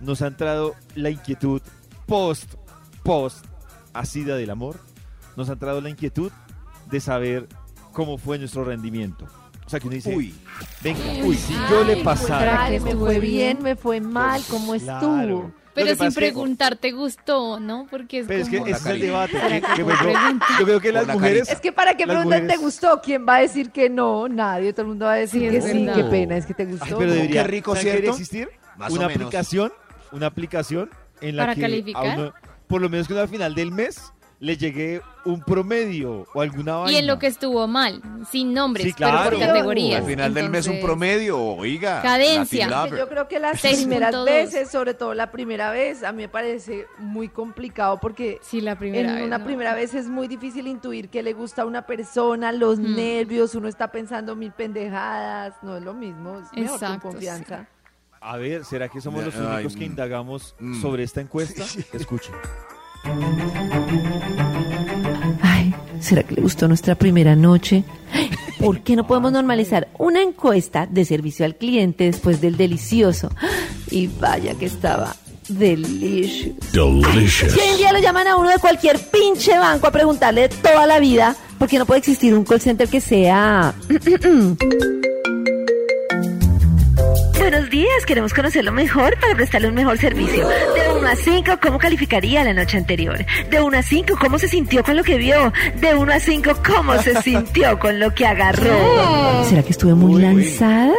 nos 0.00 0.22
ha 0.22 0.26
entrado 0.26 0.74
la 0.94 1.10
inquietud 1.10 1.62
post 2.06 2.54
post 3.04 3.44
ácida 3.92 4.36
del 4.36 4.50
amor, 4.50 4.78
nos 5.36 5.48
ha 5.48 5.52
entrado 5.54 5.80
la 5.80 5.90
inquietud 5.90 6.32
de 6.90 7.00
saber 7.00 7.48
cómo 7.92 8.18
fue 8.18 8.38
nuestro 8.38 8.64
rendimiento. 8.64 9.26
O 9.66 9.70
sea, 9.70 9.78
que 9.78 9.86
uno 9.86 9.94
dice, 9.94 10.16
Uy. 10.16 10.34
venga, 10.82 11.00
uy, 11.24 11.36
si 11.36 11.54
yo 11.70 11.84
le 11.84 11.98
pasara... 11.98 12.66
¿Será 12.66 12.70
que 12.70 12.80
me 12.80 12.96
fue 12.96 13.20
bien? 13.20 13.58
bien, 13.58 13.62
me 13.62 13.76
fue 13.76 14.00
mal, 14.00 14.42
¿cómo 14.50 14.74
Claro. 14.74 15.06
estuvo? 15.06 15.52
Pero 15.74 15.94
sin 15.94 16.12
preguntar, 16.12 16.76
¿te 16.76 16.90
gustó? 16.92 17.60
¿No? 17.60 17.86
Porque 17.90 18.20
es 18.20 18.26
Pero 18.26 18.42
es 18.42 18.48
que 18.48 18.58
como... 18.58 18.70
ese 18.70 18.78
es 18.78 18.86
el 18.86 19.00
debate. 19.00 19.32
¿Será 19.32 19.48
que- 19.48 19.60
que 19.60 19.66
que, 19.76 19.84
fue 19.84 19.84
por 19.84 19.92
ejemplo, 19.92 20.20
pregunta? 20.22 20.46
yo 20.58 20.64
creo 20.64 20.80
que 20.80 20.92
las 20.92 21.06
la 21.06 21.12
mujeres... 21.14 21.48
Es 21.48 21.60
que 21.60 21.72
para 21.72 21.96
que 21.96 22.06
pregunten 22.06 22.46
te 22.48 22.56
gustó, 22.56 23.00
¿quién 23.02 23.26
va 23.28 23.36
a 23.36 23.40
decir 23.40 23.70
que 23.70 23.88
no? 23.88 24.28
Nadie, 24.28 24.72
todo 24.72 24.82
el 24.82 24.88
mundo 24.88 25.06
va 25.06 25.12
a 25.12 25.16
decir 25.16 25.42
Sí, 25.42 25.48
que 25.50 25.60
sí, 25.62 25.84
verdad. 25.86 25.94
qué 25.94 26.04
pena, 26.10 26.36
es 26.36 26.46
que 26.46 26.54
te 26.54 26.64
gustó. 26.66 26.84
Ay, 26.84 26.94
pero 26.98 27.12
debería, 27.12 27.42
Qué 27.42 27.48
rico, 27.48 27.70
¿saben 27.74 27.82
qué 27.84 27.90
debería 27.90 28.12
¿cierto? 28.14 28.22
existir 28.22 28.60
Más 28.76 28.92
una 28.92 29.06
aplicación, 29.06 29.72
una 30.12 30.26
aplicación 30.26 30.90
en 31.20 31.36
la 31.36 31.42
¿Para 31.44 31.54
que 31.54 31.60
calificar? 31.60 32.06
a 32.06 32.14
uno, 32.14 32.32
por 32.66 32.80
lo 32.80 32.88
menos 32.88 33.06
que 33.06 33.12
uno 33.12 33.22
al 33.22 33.28
final 33.28 33.54
del 33.54 33.70
mes 33.70 34.12
le 34.42 34.56
llegue 34.56 35.02
un 35.26 35.42
promedio 35.42 36.26
o 36.32 36.40
alguna 36.40 36.76
vaina. 36.76 36.92
Y 36.92 36.96
en 36.96 37.06
lo 37.06 37.18
que 37.18 37.26
estuvo 37.26 37.68
mal, 37.68 38.00
sin 38.30 38.54
nombres, 38.54 38.86
Sí, 38.86 38.94
pero 38.96 39.10
por 39.10 39.34
claro. 39.36 39.38
categorías. 39.38 40.00
Al 40.00 40.06
final 40.06 40.32
del 40.32 40.48
mes 40.48 40.66
un 40.66 40.80
promedio, 40.80 41.38
oiga. 41.38 42.00
Cadencia. 42.00 42.86
Yo 42.88 43.06
creo 43.06 43.28
que 43.28 43.38
las 43.38 43.62
6.2. 43.62 43.76
primeras 43.76 44.24
veces, 44.24 44.70
sobre 44.70 44.94
todo 44.94 45.12
la 45.12 45.30
primera 45.30 45.70
vez, 45.70 46.02
a 46.02 46.12
mí 46.12 46.22
me 46.22 46.28
parece 46.30 46.86
muy 46.96 47.28
complicado 47.28 47.98
porque 48.00 48.38
Sí, 48.40 48.62
la 48.62 48.78
primera 48.78 49.10
en 49.10 49.16
vez, 49.16 49.24
una 49.26 49.36
¿no? 49.38 49.44
primera 49.44 49.74
vez 49.74 49.92
es 49.92 50.08
muy 50.08 50.26
difícil 50.26 50.66
intuir 50.66 51.10
que 51.10 51.22
le 51.22 51.34
gusta 51.34 51.62
a 51.62 51.64
una 51.66 51.82
persona, 51.86 52.50
los 52.50 52.78
Mm. 52.78 52.96
nervios, 52.96 53.54
uno 53.54 53.68
está 53.68 53.92
pensando 53.92 54.34
mil 54.36 54.52
pendejadas, 54.52 55.54
no 55.62 55.76
es 55.76 55.82
lo 55.82 55.92
mismo, 55.92 56.38
es 56.38 56.58
mejor 56.58 56.76
Exacto, 56.76 57.00
con 57.02 57.12
confianza. 57.12 57.68
A 58.22 58.38
ver, 58.38 58.64
¿será 58.64 58.88
que 58.88 59.02
somos 59.02 59.22
los 59.22 59.34
Ay, 59.36 59.46
únicos 59.56 59.74
que 59.74 59.80
mm. 59.80 59.90
indagamos 59.90 60.54
Mm. 60.58 60.80
sobre 60.80 61.02
esta 61.02 61.20
encuesta? 61.20 61.62
Escuchen. 61.92 62.34
Ay, 65.42 65.74
¿será 66.00 66.22
que 66.22 66.34
le 66.34 66.42
gustó 66.42 66.68
nuestra 66.68 66.94
primera 66.94 67.34
noche? 67.36 67.84
¿Por 68.58 68.80
qué 68.80 68.94
no 68.94 69.06
podemos 69.06 69.32
normalizar 69.32 69.88
una 69.98 70.22
encuesta 70.22 70.86
de 70.86 71.04
servicio 71.04 71.46
al 71.46 71.56
cliente 71.56 72.04
después 72.04 72.40
del 72.40 72.56
delicioso? 72.56 73.30
Y 73.90 74.06
vaya 74.06 74.54
que 74.54 74.66
estaba 74.66 75.16
delicious. 75.48 76.54
Delicious. 76.72 77.52
Si 77.52 77.60
hoy 77.60 77.68
en 77.70 77.76
día 77.78 77.92
lo 77.92 78.00
llaman 78.00 78.28
a 78.28 78.36
uno 78.36 78.50
de 78.50 78.58
cualquier 78.58 78.98
pinche 78.98 79.58
banco 79.58 79.86
a 79.86 79.90
preguntarle 79.90 80.48
toda 80.48 80.86
la 80.86 81.00
vida, 81.00 81.34
¿por 81.58 81.68
qué 81.68 81.78
no 81.78 81.86
puede 81.86 81.98
existir 82.00 82.34
un 82.34 82.44
call 82.44 82.60
center 82.60 82.88
que 82.88 83.00
sea... 83.00 83.74
Buenos 87.40 87.70
días, 87.70 88.04
queremos 88.06 88.34
conocerlo 88.34 88.70
mejor 88.70 89.18
para 89.18 89.34
prestarle 89.34 89.68
un 89.68 89.74
mejor 89.74 89.96
servicio. 89.96 90.46
De 90.46 90.98
1 90.98 91.08
a 91.08 91.16
5, 91.16 91.52
¿cómo 91.60 91.78
calificaría 91.78 92.44
la 92.44 92.52
noche 92.52 92.76
anterior? 92.76 93.24
De 93.48 93.62
1 93.62 93.78
a 93.78 93.82
5, 93.82 94.14
¿cómo 94.20 94.38
se 94.38 94.46
sintió 94.46 94.84
con 94.84 94.94
lo 94.94 95.02
que 95.02 95.16
vio? 95.16 95.50
De 95.76 95.94
1 95.94 96.12
a 96.12 96.20
5, 96.20 96.50
¿cómo 96.64 97.00
se 97.00 97.20
sintió 97.22 97.78
con 97.78 97.98
lo 97.98 98.14
que 98.14 98.26
agarró? 98.26 99.44
¿Será 99.44 99.62
que 99.62 99.70
estuve 99.70 99.94
muy 99.94 100.20
lanzada? 100.20 100.92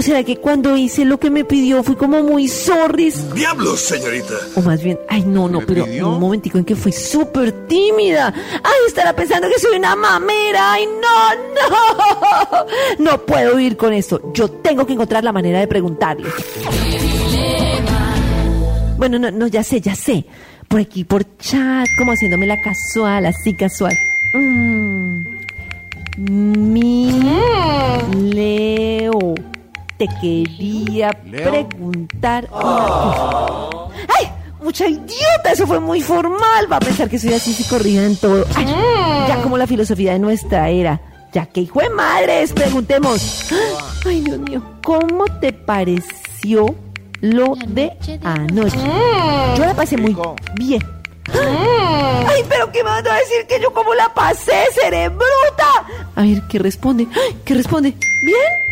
¿O 0.00 0.02
será 0.02 0.24
que 0.24 0.38
cuando 0.38 0.78
hice 0.78 1.04
lo 1.04 1.20
que 1.20 1.28
me 1.28 1.44
pidió 1.44 1.82
fui 1.82 1.94
como 1.94 2.22
muy 2.22 2.48
zorris? 2.48 3.34
Diablos, 3.34 3.80
señorita. 3.80 4.32
O 4.54 4.62
más 4.62 4.82
bien, 4.82 4.98
ay 5.10 5.24
no, 5.26 5.46
no, 5.46 5.60
¿Me 5.60 5.66
pero 5.66 5.84
pidió? 5.84 6.08
un 6.08 6.18
momentico 6.18 6.56
en 6.56 6.64
que 6.64 6.74
fui 6.74 6.90
súper 6.90 7.66
tímida. 7.66 8.32
Ay, 8.64 8.86
estará 8.86 9.14
pensando 9.14 9.46
que 9.50 9.58
soy 9.58 9.76
una 9.76 9.94
mamera. 9.94 10.72
Ay, 10.72 10.86
no, 10.86 11.34
no. 11.54 12.66
No 13.10 13.26
puedo 13.26 13.60
ir 13.60 13.76
con 13.76 13.92
esto. 13.92 14.32
Yo 14.32 14.50
tengo 14.50 14.86
que 14.86 14.94
encontrar 14.94 15.22
la 15.22 15.32
manera 15.32 15.60
de 15.60 15.66
preguntarle. 15.66 16.30
Bueno, 18.96 19.18
no, 19.18 19.30
no, 19.30 19.48
ya 19.48 19.62
sé, 19.62 19.82
ya 19.82 19.94
sé. 19.94 20.24
Por 20.66 20.80
aquí, 20.80 21.04
por 21.04 21.36
chat, 21.36 21.86
como 21.98 22.12
haciéndome 22.12 22.46
la 22.46 22.58
casual, 22.62 23.26
así 23.26 23.52
casual. 23.52 23.94
Mm. 24.32 25.24
Mi 26.16 27.20
Leo, 28.32 29.34
te 30.00 30.08
quería 30.18 31.10
Leo. 31.26 31.50
preguntar 31.50 32.48
una 32.50 32.86
cosa. 32.86 33.68
¡Ay! 34.18 34.30
Mucha 34.62 34.88
idiota, 34.88 35.52
eso 35.52 35.66
fue 35.66 35.78
muy 35.78 36.00
formal. 36.00 36.72
Va 36.72 36.76
a 36.76 36.80
pensar 36.80 37.08
que 37.10 37.18
soy 37.18 37.34
así 37.34 37.52
psicorrida 37.52 38.06
en 38.06 38.16
todo. 38.16 38.46
Ay, 38.54 38.64
ya 39.28 39.42
como 39.42 39.58
la 39.58 39.66
filosofía 39.66 40.12
de 40.14 40.18
nuestra 40.18 40.70
era. 40.70 41.00
Ya 41.34 41.44
que 41.44 41.60
hijo 41.60 41.80
de 41.80 41.90
madres, 41.90 42.52
preguntemos. 42.54 43.50
Ay, 44.06 44.22
Dios 44.22 44.38
mío, 44.38 44.62
¿cómo 44.82 45.24
te 45.40 45.52
pareció 45.52 46.74
lo 47.20 47.54
de 47.66 47.92
anoche? 48.24 48.78
Yo 49.56 49.64
la 49.66 49.74
pasé 49.74 49.98
muy 49.98 50.16
bien. 50.56 50.82
Ay, 51.32 52.42
pero 52.48 52.72
¿qué 52.72 52.82
me 52.82 52.90
vas 52.90 53.06
a 53.06 53.14
decir 53.16 53.46
que 53.48 53.60
yo 53.60 53.70
cómo 53.72 53.92
la 53.94 54.12
pasé, 54.14 54.64
seré 54.74 55.10
bruta? 55.10 55.86
A 56.16 56.22
ver, 56.22 56.42
¿qué 56.48 56.58
responde? 56.58 57.06
Ay, 57.14 57.36
¿Qué 57.44 57.54
responde? 57.54 57.94
¿Bien? 58.24 58.69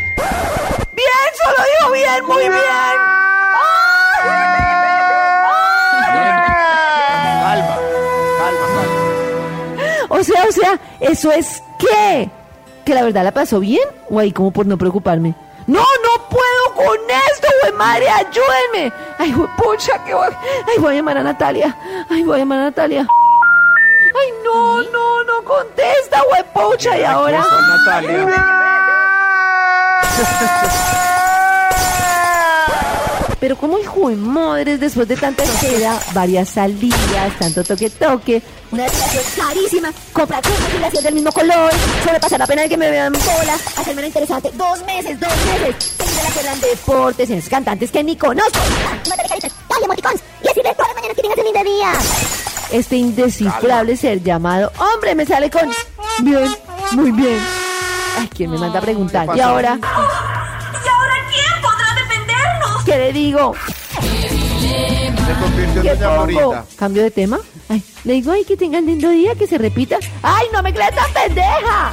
Bien, 0.92 1.28
solo 1.44 1.64
digo 1.78 1.92
bien, 1.92 2.24
muy 2.26 2.42
bien. 2.42 2.58
Calma, 7.42 7.76
calma, 8.38 8.66
calma. 8.74 10.06
O 10.08 10.22
sea, 10.24 10.44
o 10.48 10.52
sea, 10.52 10.78
¿eso 11.00 11.32
es 11.32 11.62
qué? 11.78 12.30
¿Que 12.84 12.94
la 12.94 13.02
verdad 13.02 13.24
la 13.24 13.32
pasó 13.32 13.60
bien? 13.60 13.88
¿O 14.10 14.18
ahí 14.18 14.32
como 14.32 14.50
por 14.50 14.66
no 14.66 14.76
preocuparme? 14.78 15.34
¡No, 15.66 15.80
no 15.80 16.28
puedo 16.30 16.74
con 16.74 16.98
esto, 17.10 17.46
güey! 17.62 17.72
¡Madre, 17.74 18.08
ayúdenme! 18.08 18.92
¡Ay, 19.18 19.32
güey, 19.32 19.48
pucha, 19.58 20.02
que 20.04 20.14
voy! 20.14 20.30
¡Ay, 20.66 20.78
voy 20.78 20.94
a 20.94 20.96
llamar 20.96 21.18
a 21.18 21.22
Natalia! 21.22 21.76
¡Ay, 22.08 22.22
voy 22.22 22.36
a 22.36 22.38
llamar 22.38 22.60
a 22.60 22.62
Natalia! 22.64 23.06
¡Ay, 24.20 24.32
no, 24.42 24.82
no, 24.84 25.24
no 25.24 25.44
contesta, 25.44 26.22
güey, 26.30 26.42
pucha! 26.54 26.98
¿Y 26.98 27.04
ahora? 27.04 27.44
Natalia. 27.86 28.67
Pero 33.40 33.56
como 33.56 33.78
hijo 33.78 34.08
de 34.08 34.16
madres, 34.16 34.80
después 34.80 35.06
de 35.06 35.16
tanta 35.16 35.44
espera, 35.44 35.96
varias 36.12 36.48
salidas, 36.48 37.38
tanto 37.38 37.62
toque-toque, 37.62 38.42
una 38.72 38.82
depilación 38.84 39.22
carísima, 39.36 39.92
comprar 40.12 40.42
una 40.44 40.66
depilación 40.66 41.04
del 41.04 41.14
mismo 41.14 41.30
color, 41.30 41.70
sobrepasar 42.04 42.40
la 42.40 42.46
pena 42.48 42.62
de 42.62 42.68
que 42.68 42.76
me 42.76 42.90
vean 42.90 43.12
bola, 43.12 43.54
hacerme 43.76 44.02
lo 44.02 44.08
interesante, 44.08 44.50
dos 44.54 44.84
meses, 44.84 45.20
dos 45.20 45.32
meses, 45.46 45.76
seguir 45.96 46.14
la 46.24 46.30
que 46.30 46.48
en 46.48 46.60
deportes, 46.60 47.30
en 47.30 47.40
cantantes 47.42 47.92
que 47.92 48.02
ni 48.02 48.16
conozco, 48.16 48.58
mándale 49.08 49.28
caritas, 49.28 49.52
dale 49.68 49.84
emoticons, 49.84 50.20
y 50.42 50.48
decirle 50.48 50.74
todas 50.74 50.88
las 50.88 50.96
mañanas 50.96 51.16
que 51.16 51.22
tengas 51.22 51.38
un 51.38 51.44
lindo 51.44 51.64
día. 51.64 51.92
Este 52.72 52.96
indescifrable 52.96 53.96
ser 53.96 54.22
llamado 54.22 54.72
hombre 54.78 55.14
me 55.14 55.24
sale 55.24 55.48
con 55.48 55.70
bien, 56.22 56.48
muy 56.92 57.12
bien. 57.12 57.38
Ay, 58.18 58.28
¿quién 58.34 58.50
me 58.50 58.58
manda 58.58 58.78
a 58.78 58.82
preguntar? 58.82 59.28
¿Qué 59.30 59.38
¿Y 59.38 59.40
ahora? 59.40 59.78
¿Y 59.80 60.88
ahora 60.88 61.14
quién 61.30 61.62
podrá 61.62 61.94
defendernos? 61.94 62.84
¿Qué 62.84 62.98
le 62.98 63.12
digo? 63.12 63.54
Se 63.90 65.34
convirtió 65.40 65.82
¿Qué 65.82 65.90
en 65.90 66.00
doña. 66.00 66.64
¿Cambio 66.78 67.02
de 67.02 67.10
tema? 67.10 67.38
Ay, 67.68 67.82
le 68.04 68.12
digo, 68.14 68.32
ay, 68.32 68.44
que 68.44 68.56
tengan 68.56 68.86
lindo 68.86 69.08
día, 69.10 69.34
que 69.34 69.46
se 69.46 69.58
repita. 69.58 69.98
¡Ay, 70.22 70.46
no 70.52 70.62
me 70.62 70.72
creas 70.72 70.94
tan 70.94 71.12
pendeja! 71.12 71.92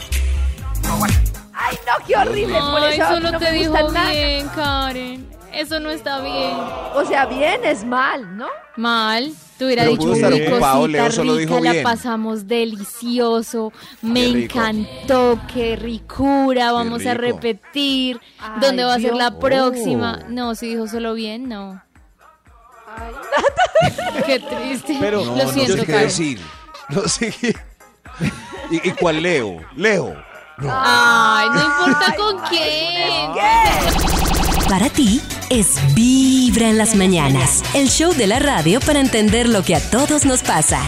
¡Ay, 1.54 1.78
no, 1.86 2.06
qué 2.06 2.16
horrible! 2.16 2.60
Por 2.60 2.84
eso 2.90 3.08
solo 3.08 3.32
no 3.32 3.40
te 3.40 3.52
me 3.52 3.58
gusta 3.68 3.78
dijo 3.80 3.92
nada. 3.92 4.12
bien, 4.12 4.48
Karen. 4.50 5.35
Eso 5.56 5.80
no 5.80 5.90
está 5.90 6.20
bien. 6.22 6.52
O 6.96 7.04
sea, 7.08 7.26
bien 7.26 7.62
es 7.64 7.84
mal, 7.86 8.36
¿no? 8.38 8.48
Mal. 8.76 9.34
Te 9.58 9.66
hubiera 9.66 9.84
Pero 9.84 9.92
dicho 9.94 10.04
pudo 10.04 10.16
estar 10.16 10.34
"Uy, 10.34 10.42
ocupado, 10.48 10.80
cosita 10.82 11.02
Leo 11.02 11.12
solo 11.14 11.34
rica, 11.38 11.54
dijo 11.54 11.64
la 11.64 11.72
bien". 11.72 11.84
pasamos 11.84 12.46
delicioso, 12.48 13.72
me 14.02 14.22
Qué 14.26 14.34
rico. 14.34 14.60
encantó, 14.60 15.40
qué 15.54 15.76
ricura, 15.78 16.72
vamos 16.74 17.06
a 17.06 17.14
rico. 17.14 17.38
repetir. 17.40 18.20
Ay, 18.40 18.60
¿Dónde 18.60 18.84
va 18.84 18.96
a 18.96 19.00
ser 19.00 19.14
la 19.16 19.40
próxima? 19.40 20.20
Oh. 20.22 20.30
No, 20.30 20.56
si 20.56 20.68
dijo 20.76 20.88
solo 20.90 21.14
bien, 21.14 21.48
no. 21.48 21.82
Qué 24.26 24.40
triste. 24.40 24.98
Pero- 25.00 25.24
No, 25.26 25.36
Lo 25.38 25.44
no 25.46 25.52
siento, 25.52 25.74
sé 25.74 25.80
qué 25.86 25.86
Karen. 25.92 26.08
decir. 26.08 26.40
No 26.90 27.02
sé 27.08 27.32
qué. 27.40 27.56
¿Y, 28.72 28.90
y 28.90 28.92
cuál 28.92 29.22
Leo? 29.22 29.62
Leo. 29.76 30.16
Ay, 30.60 31.48
no 31.50 31.62
importa 31.62 32.16
con 32.16 32.40
quién. 32.50 34.35
Para 34.68 34.90
ti 34.90 35.22
es 35.52 35.78
Vibra 35.94 36.70
en 36.70 36.80
las 36.80 36.96
mañanas, 36.96 37.64
el 37.76 37.88
show 37.88 38.14
de 38.14 38.26
la 38.26 38.40
radio 38.40 38.80
para 38.80 39.00
entender 39.00 39.48
lo 39.48 39.64
que 39.64 39.76
a 39.76 39.80
todos 39.92 40.26
nos 40.26 40.42
pasa. 40.42 40.82